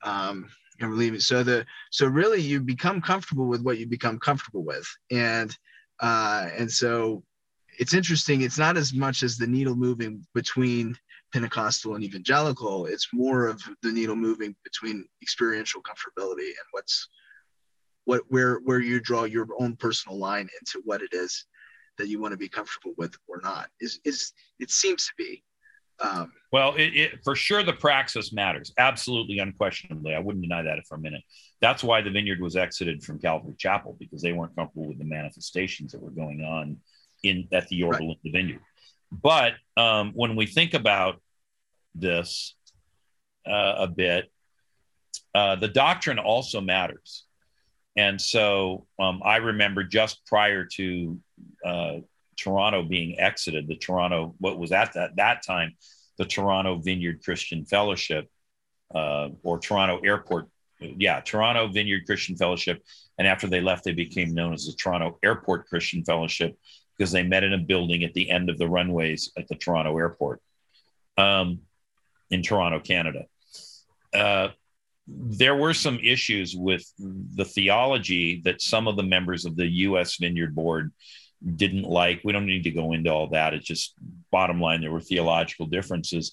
[0.02, 0.48] um,
[0.80, 1.20] and leaving.
[1.20, 5.56] So the so really you become comfortable with what you become comfortable with, and
[6.00, 7.22] uh, and so
[7.78, 8.42] it's interesting.
[8.42, 10.96] It's not as much as the needle moving between
[11.32, 12.86] Pentecostal and evangelical.
[12.86, 17.08] It's more of the needle moving between experiential comfortability and what's
[18.04, 21.46] what where where you draw your own personal line into what it is
[21.98, 23.68] that you want to be comfortable with or not.
[23.80, 25.44] Is is it seems to be
[26.00, 28.72] um, well, it, it, for sure, the praxis matters.
[28.78, 30.14] Absolutely, unquestionably.
[30.14, 31.22] I wouldn't deny that for a minute.
[31.60, 35.04] That's why the vineyard was exited from Calvary Chapel because they weren't comfortable with the
[35.04, 36.78] manifestations that were going on
[37.22, 38.16] in at the Yorba right.
[38.22, 38.60] the vineyard.
[39.10, 41.20] But um, when we think about
[41.94, 42.54] this
[43.46, 44.30] uh, a bit,
[45.34, 47.24] uh, the doctrine also matters.
[47.96, 51.18] And so um, I remember just prior to
[51.64, 51.94] uh,
[52.38, 55.74] Toronto being exited, the Toronto, what was at that, that time,
[56.16, 58.30] the Toronto Vineyard Christian Fellowship
[58.94, 60.48] uh, or Toronto Airport.
[60.80, 62.82] Yeah, Toronto Vineyard Christian Fellowship.
[63.18, 66.56] And after they left, they became known as the Toronto Airport Christian Fellowship
[66.96, 69.96] because they met in a building at the end of the runways at the Toronto
[69.98, 70.40] Airport
[71.16, 71.60] um,
[72.30, 73.24] in Toronto, Canada.
[74.14, 74.48] Uh,
[75.06, 80.16] there were some issues with the theology that some of the members of the U.S.
[80.16, 80.92] Vineyard Board
[81.56, 82.20] didn't like.
[82.24, 83.54] We don't need to go into all that.
[83.54, 83.94] It's just
[84.30, 86.32] bottom line, there were theological differences.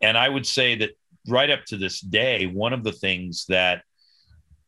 [0.00, 0.90] And I would say that
[1.28, 3.82] right up to this day, one of the things that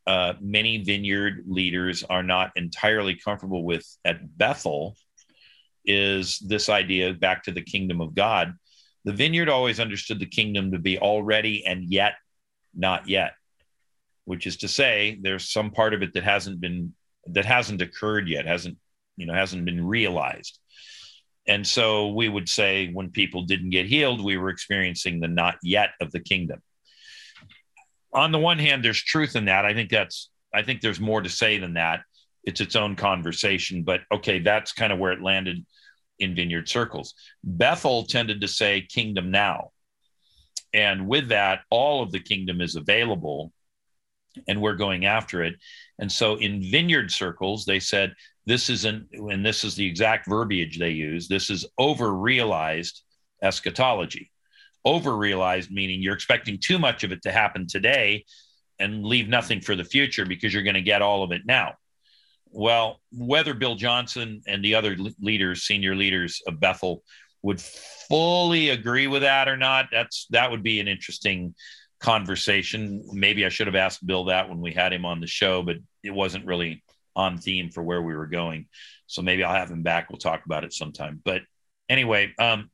[0.06, 4.96] uh, many vineyard leaders are not entirely comfortable with at Bethel
[5.84, 8.54] is this idea back to the kingdom of God.
[9.04, 12.14] The vineyard always understood the kingdom to be already and yet
[12.74, 13.34] not yet,
[14.24, 16.94] which is to say, there's some part of it that hasn't been
[17.26, 18.78] that hasn't occurred yet, hasn't
[19.18, 20.58] you know hasn't been realized
[21.46, 25.56] and so we would say when people didn't get healed we were experiencing the not
[25.62, 26.60] yet of the kingdom
[28.14, 31.20] on the one hand there's truth in that i think that's i think there's more
[31.20, 32.00] to say than that
[32.44, 35.64] it's its own conversation but okay that's kind of where it landed
[36.18, 37.14] in vineyard circles.
[37.44, 39.70] Bethel tended to say kingdom now.
[40.74, 43.52] And with that, all of the kingdom is available
[44.46, 45.54] and we're going after it.
[45.98, 48.14] And so in vineyard circles, they said,
[48.48, 53.02] this isn't, and this is the exact verbiage they use, this is over realized
[53.42, 54.30] eschatology.
[54.86, 58.24] Over realized meaning you're expecting too much of it to happen today
[58.78, 61.74] and leave nothing for the future because you're going to get all of it now.
[62.50, 67.02] Well, whether Bill Johnson and the other leaders, senior leaders of Bethel,
[67.42, 71.54] would fully agree with that or not, that's that would be an interesting
[72.00, 73.04] conversation.
[73.12, 75.76] Maybe I should have asked Bill that when we had him on the show, but
[76.02, 76.82] it wasn't really
[77.18, 78.66] on theme for where we were going.
[79.06, 80.08] So maybe I'll have him back.
[80.08, 81.20] We'll talk about it sometime.
[81.24, 81.42] But
[81.88, 82.70] anyway, um,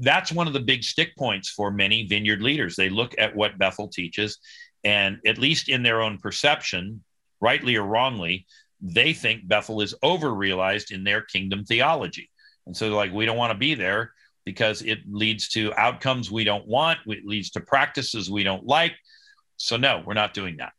[0.00, 2.74] that's one of the big stick points for many vineyard leaders.
[2.74, 4.38] They look at what Bethel teaches,
[4.84, 7.04] and at least in their own perception,
[7.40, 8.46] rightly or wrongly,
[8.82, 12.30] they think Bethel is over realized in their kingdom theology.
[12.66, 14.12] And so, they're like, we don't want to be there
[14.44, 18.94] because it leads to outcomes we don't want, it leads to practices we don't like.
[19.56, 20.72] So, no, we're not doing that.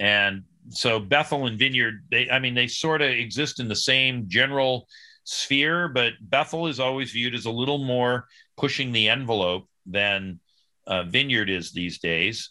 [0.00, 4.24] And so, Bethel and Vineyard, they, I mean, they sort of exist in the same
[4.28, 4.86] general
[5.24, 10.40] sphere, but Bethel is always viewed as a little more pushing the envelope than
[10.86, 12.50] uh, Vineyard is these days.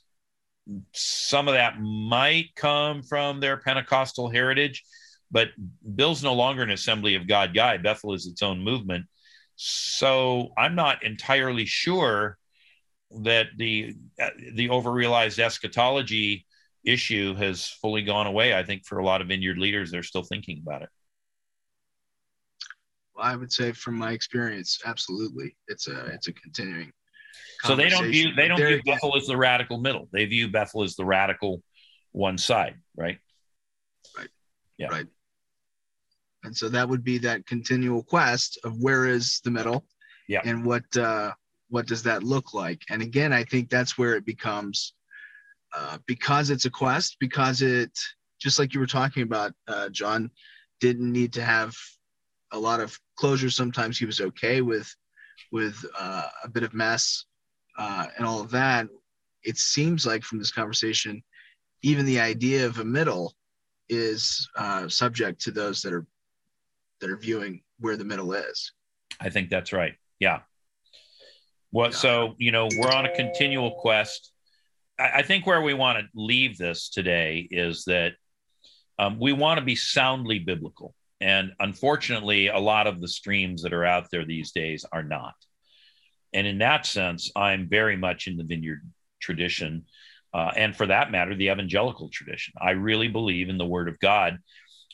[0.93, 4.83] Some of that might come from their Pentecostal heritage,
[5.31, 5.49] but
[5.95, 7.77] Bill's no longer an Assembly of God guy.
[7.77, 9.05] Bethel is its own movement.
[9.55, 12.37] So I'm not entirely sure
[13.23, 13.95] that the
[14.53, 16.45] the overrealized eschatology
[16.85, 18.53] issue has fully gone away.
[18.53, 20.89] I think for a lot of vineyard leaders, they're still thinking about it.
[23.15, 26.91] Well, I would say from my experience, absolutely, it's a it's a continuing.
[27.63, 30.07] So they don't view they don't view Bethel as the radical middle.
[30.11, 31.63] They view Bethel as the radical
[32.11, 33.17] one side, right?
[34.17, 34.29] Right.
[34.77, 34.87] Yeah.
[34.87, 35.07] Right.
[36.43, 39.85] And so that would be that continual quest of where is the middle,
[40.27, 41.31] yeah, and what uh,
[41.69, 42.81] what does that look like?
[42.89, 44.93] And again, I think that's where it becomes
[45.75, 47.91] uh, because it's a quest, because it
[48.39, 50.31] just like you were talking about, uh, John
[50.79, 51.75] didn't need to have
[52.51, 53.49] a lot of closure.
[53.49, 54.93] Sometimes he was okay with
[55.51, 57.25] with uh, a bit of mess
[57.77, 58.87] uh, and all of that.
[59.43, 61.23] It seems like from this conversation,
[61.81, 63.33] even the idea of a middle
[63.89, 66.05] is uh, subject to those that are
[67.01, 68.71] that are viewing where the middle is.
[69.19, 69.95] I think that's right.
[70.19, 70.39] Yeah.
[71.71, 71.97] Well, yeah.
[71.97, 74.31] so you know, we're on a continual quest.
[74.97, 78.13] I, think where we want to leave this today is that
[78.97, 80.95] um, we want to be soundly biblical.
[81.19, 85.35] And unfortunately, a lot of the streams that are out there these days are not.
[86.33, 88.81] And in that sense, I'm very much in the vineyard
[89.21, 89.85] tradition.
[90.33, 92.53] Uh, and for that matter, the evangelical tradition.
[92.61, 94.37] I really believe in the word of God.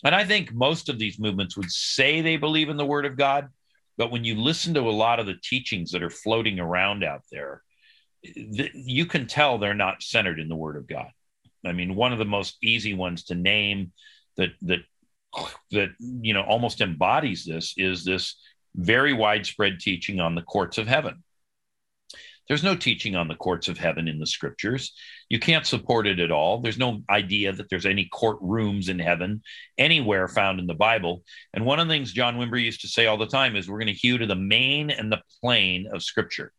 [0.04, 3.18] And I think most of these movements would say they believe in the word of
[3.18, 3.50] God.
[3.98, 7.22] But when you listen to a lot of the teachings that are floating around out
[7.32, 7.62] there,
[8.24, 11.10] th- you can tell they're not centered in the word of God.
[11.66, 13.92] I mean, one of the most easy ones to name
[14.38, 14.80] that that
[15.72, 18.36] that you know almost embodies this is this
[18.76, 21.24] very widespread teaching on the courts of heaven.
[22.48, 24.94] There's no teaching on the courts of heaven in the scriptures.
[25.30, 26.60] You can't support it at all.
[26.60, 29.42] There's no idea that there's any courtrooms in heaven
[29.78, 31.24] anywhere found in the Bible.
[31.54, 33.80] And one of the things John Wimber used to say all the time is we're
[33.80, 36.52] going to hew to the main and the plain of scripture.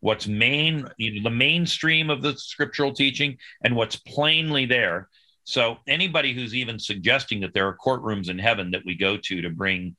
[0.00, 5.08] What's main, you know, the mainstream of the scriptural teaching and what's plainly there
[5.48, 9.42] so anybody who's even suggesting that there are courtrooms in heaven that we go to
[9.42, 9.94] to bring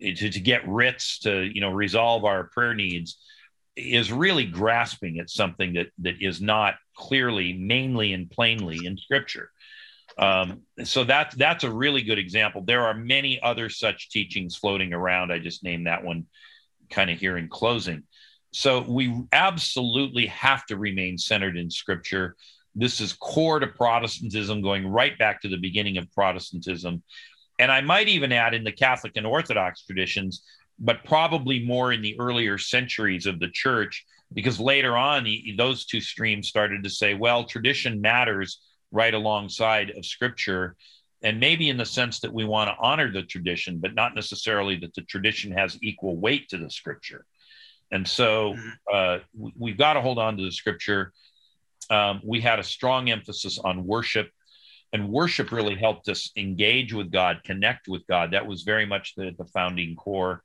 [0.00, 3.18] to, to get writs to you know resolve our prayer needs
[3.76, 9.50] is really grasping at something that that is not clearly, mainly and plainly in Scripture.
[10.16, 12.62] Um, so that's that's a really good example.
[12.64, 15.32] There are many other such teachings floating around.
[15.32, 16.26] I just named that one
[16.88, 18.04] kind of here in closing.
[18.54, 22.36] So we absolutely have to remain centered in Scripture.
[22.76, 27.02] This is core to Protestantism, going right back to the beginning of Protestantism.
[27.58, 30.44] And I might even add in the Catholic and Orthodox traditions,
[30.78, 35.26] but probably more in the earlier centuries of the church, because later on,
[35.58, 38.60] those two streams started to say, well, tradition matters
[38.92, 40.76] right alongside of scripture.
[41.24, 44.76] And maybe in the sense that we want to honor the tradition, but not necessarily
[44.76, 47.26] that the tradition has equal weight to the scripture.
[47.90, 48.68] And so mm-hmm.
[48.92, 49.18] uh,
[49.56, 51.12] we've got to hold on to the scripture
[51.90, 54.30] um, we had a strong emphasis on worship,
[54.92, 58.32] and worship really helped us engage with God, connect with God.
[58.32, 60.42] That was very much the, the founding core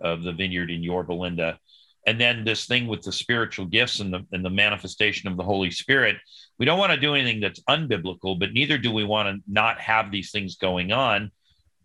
[0.00, 1.58] of the vineyard in Yorba Linda.
[2.06, 5.44] And then this thing with the spiritual gifts and the, and the manifestation of the
[5.44, 6.16] Holy Spirit.
[6.58, 9.78] We don't want to do anything that's unbiblical, but neither do we want to not
[9.80, 11.30] have these things going on.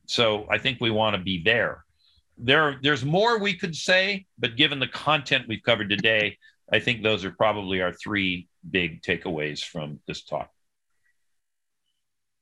[0.08, 1.85] So I think we want to be there.
[2.38, 6.38] There there's more we could say, but given the content we've covered today,
[6.72, 10.50] I think those are probably our three big takeaways from this talk.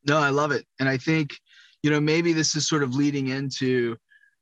[0.08, 1.38] No, I love it, and I think
[1.84, 3.98] you know maybe this is sort of leading into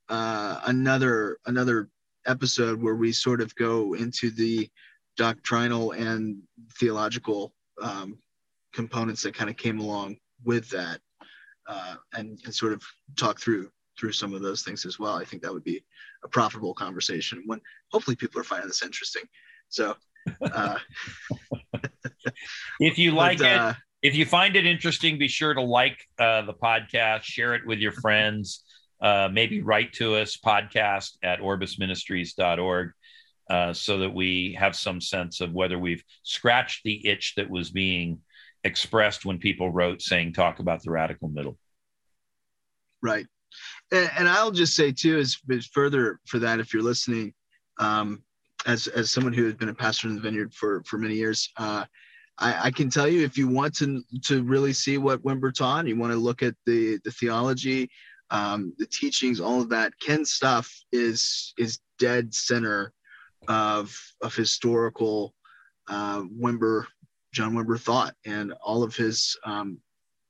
[0.09, 1.89] uh, another another
[2.25, 4.69] episode where we sort of go into the
[5.17, 6.37] doctrinal and
[6.79, 8.17] theological um,
[8.73, 10.99] components that kind of came along with that,
[11.67, 12.81] uh, and, and sort of
[13.17, 13.69] talk through
[14.01, 15.15] through some of those things as well.
[15.15, 15.83] I think that would be
[16.23, 19.21] a profitable conversation when hopefully people are finding this interesting.
[19.69, 19.95] So,
[20.41, 20.79] uh,
[22.79, 25.99] if you like but, uh, it, if you find it interesting, be sure to like
[26.17, 28.63] uh, the podcast, share it with your friends.
[28.99, 32.91] Uh, maybe write to us podcast at orbisministries.org
[33.49, 37.69] uh, so that we have some sense of whether we've scratched the itch that was
[37.69, 38.19] being
[38.63, 41.57] expressed when people wrote saying talk about the radical middle.
[43.01, 43.25] Right.
[43.91, 45.37] And, I'll just say too, as,
[45.73, 47.33] further for that, if you're listening,
[47.79, 48.23] um,
[48.65, 51.49] as, as someone who has been a pastor in the vineyard for, for many years,
[51.57, 51.85] uh,
[52.37, 55.87] I, I, can tell you if you want to, to really see what Wimber taught,
[55.87, 57.89] you want to look at the, the theology,
[58.29, 62.93] um, the teachings, all of that, Ken's stuff is, is dead center
[63.47, 65.33] of, of historical
[65.89, 66.85] uh, Wimber
[67.31, 69.77] John Wimber thought, and all of his, um,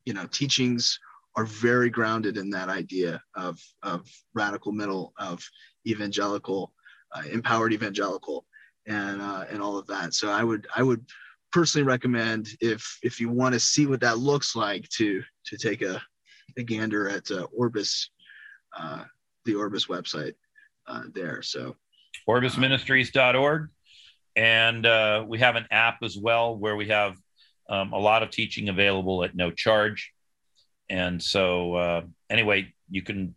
[0.06, 1.00] you know, teachings
[1.36, 5.42] are very grounded in that idea of, of radical middle, of
[5.88, 6.74] evangelical,
[7.16, 8.46] uh, empowered evangelical,
[8.88, 10.14] and uh, and all of that.
[10.14, 11.06] So I would I would
[11.52, 15.82] personally recommend if if you want to see what that looks like to to take
[15.82, 16.02] a,
[16.58, 18.10] a gander at uh, Orbis,
[18.78, 19.04] uh,
[19.46, 20.34] the Orbis website
[20.88, 21.42] uh, there.
[21.42, 21.76] So
[22.28, 23.70] orbisministries.org
[24.36, 27.18] and uh, we have an app as well where we have
[27.70, 30.12] um, a lot of teaching available at no charge.
[30.92, 33.34] And so, uh, anyway, you can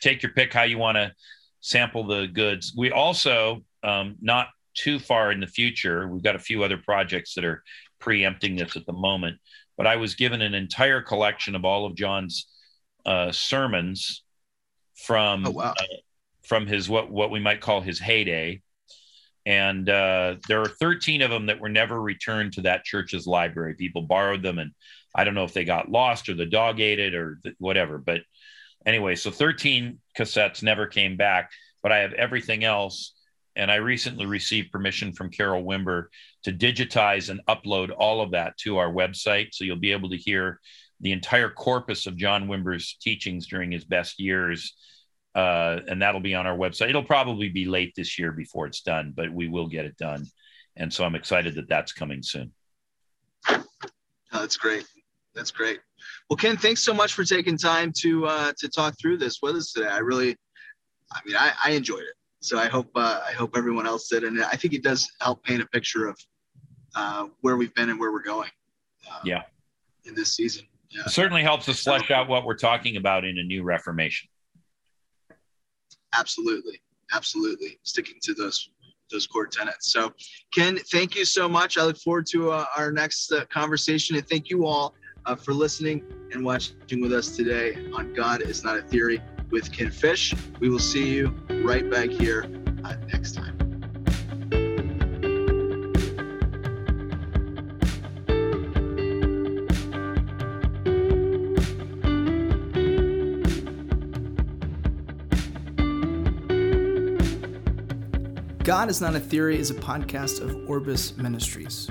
[0.00, 1.12] take your pick how you want to
[1.60, 2.74] sample the goods.
[2.76, 7.34] We also, um, not too far in the future, we've got a few other projects
[7.34, 7.62] that are
[8.00, 9.38] preempting this at the moment.
[9.76, 12.48] But I was given an entire collection of all of John's
[13.04, 14.24] uh, sermons
[14.96, 15.74] from oh, wow.
[15.78, 15.84] uh,
[16.42, 18.62] from his what what we might call his heyday,
[19.44, 23.74] and uh, there are 13 of them that were never returned to that church's library.
[23.74, 24.72] People borrowed them, and
[25.16, 27.98] I don't know if they got lost or the dog ate it or whatever.
[27.98, 28.20] But
[28.84, 31.50] anyway, so 13 cassettes never came back,
[31.82, 33.12] but I have everything else.
[33.56, 36.06] And I recently received permission from Carol Wimber
[36.44, 39.48] to digitize and upload all of that to our website.
[39.52, 40.60] So you'll be able to hear
[41.00, 44.74] the entire corpus of John Wimber's teachings during his best years
[45.36, 46.88] uh, and that'll be on our website.
[46.88, 50.24] It'll probably be late this year before it's done, but we will get it done.
[50.76, 52.52] And so I'm excited that that's coming soon.
[53.46, 53.62] Oh,
[54.32, 54.86] that's great.
[55.36, 55.78] That's great.
[56.28, 59.54] Well, Ken, thanks so much for taking time to uh, to talk through this with
[59.54, 59.86] us today.
[59.86, 60.36] I really,
[61.12, 62.14] I mean, I, I enjoyed it.
[62.40, 65.44] So I hope uh, I hope everyone else did, and I think it does help
[65.44, 66.18] paint a picture of
[66.96, 68.50] uh, where we've been and where we're going.
[69.08, 69.42] Uh, yeah.
[70.04, 70.64] In this season.
[70.90, 71.02] Yeah.
[71.06, 74.28] It certainly helps us flesh out what we're talking about in a new Reformation
[76.18, 76.80] absolutely,
[77.12, 78.70] absolutely sticking to those
[79.12, 79.92] those core tenets.
[79.92, 80.12] So,
[80.52, 81.78] Ken, thank you so much.
[81.78, 84.94] I look forward to uh, our next uh, conversation, and thank you all
[85.26, 86.02] uh, for listening
[86.32, 89.20] and watching with us today on God is Not a Theory
[89.50, 90.34] with Ken Fish.
[90.60, 91.28] We will see you
[91.64, 92.46] right back here
[92.84, 93.52] uh, next time.
[108.62, 111.88] God is Not a Theory is a podcast of Orbis Ministries.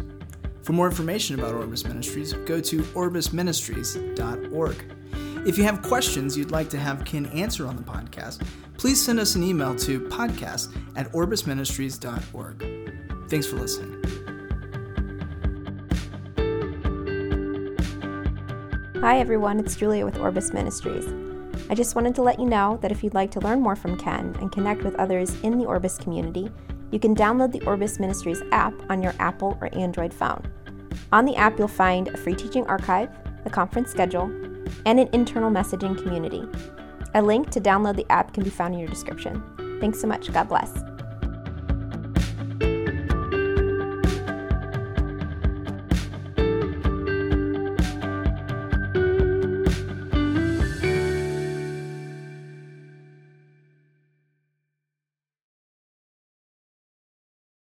[0.66, 4.96] For more information about Orbis Ministries, go to orbisministries.org.
[5.48, 8.44] If you have questions you'd like to have Ken answer on the podcast,
[8.76, 13.30] please send us an email to podcast at orbisministries.org.
[13.30, 14.02] Thanks for listening.
[19.02, 19.60] Hi, everyone.
[19.60, 21.06] It's Julia with Orbis Ministries.
[21.70, 24.00] I just wanted to let you know that if you'd like to learn more from
[24.00, 26.50] Ken and connect with others in the Orbis community,
[26.92, 30.44] you can download the Orbis Ministries app on your Apple or Android phone.
[31.12, 33.10] On the app, you'll find a free teaching archive,
[33.44, 34.26] the conference schedule,
[34.86, 36.44] and an internal messaging community.
[37.14, 39.44] A link to download the app can be found in your description.
[39.80, 40.32] Thanks so much.
[40.32, 40.74] God bless.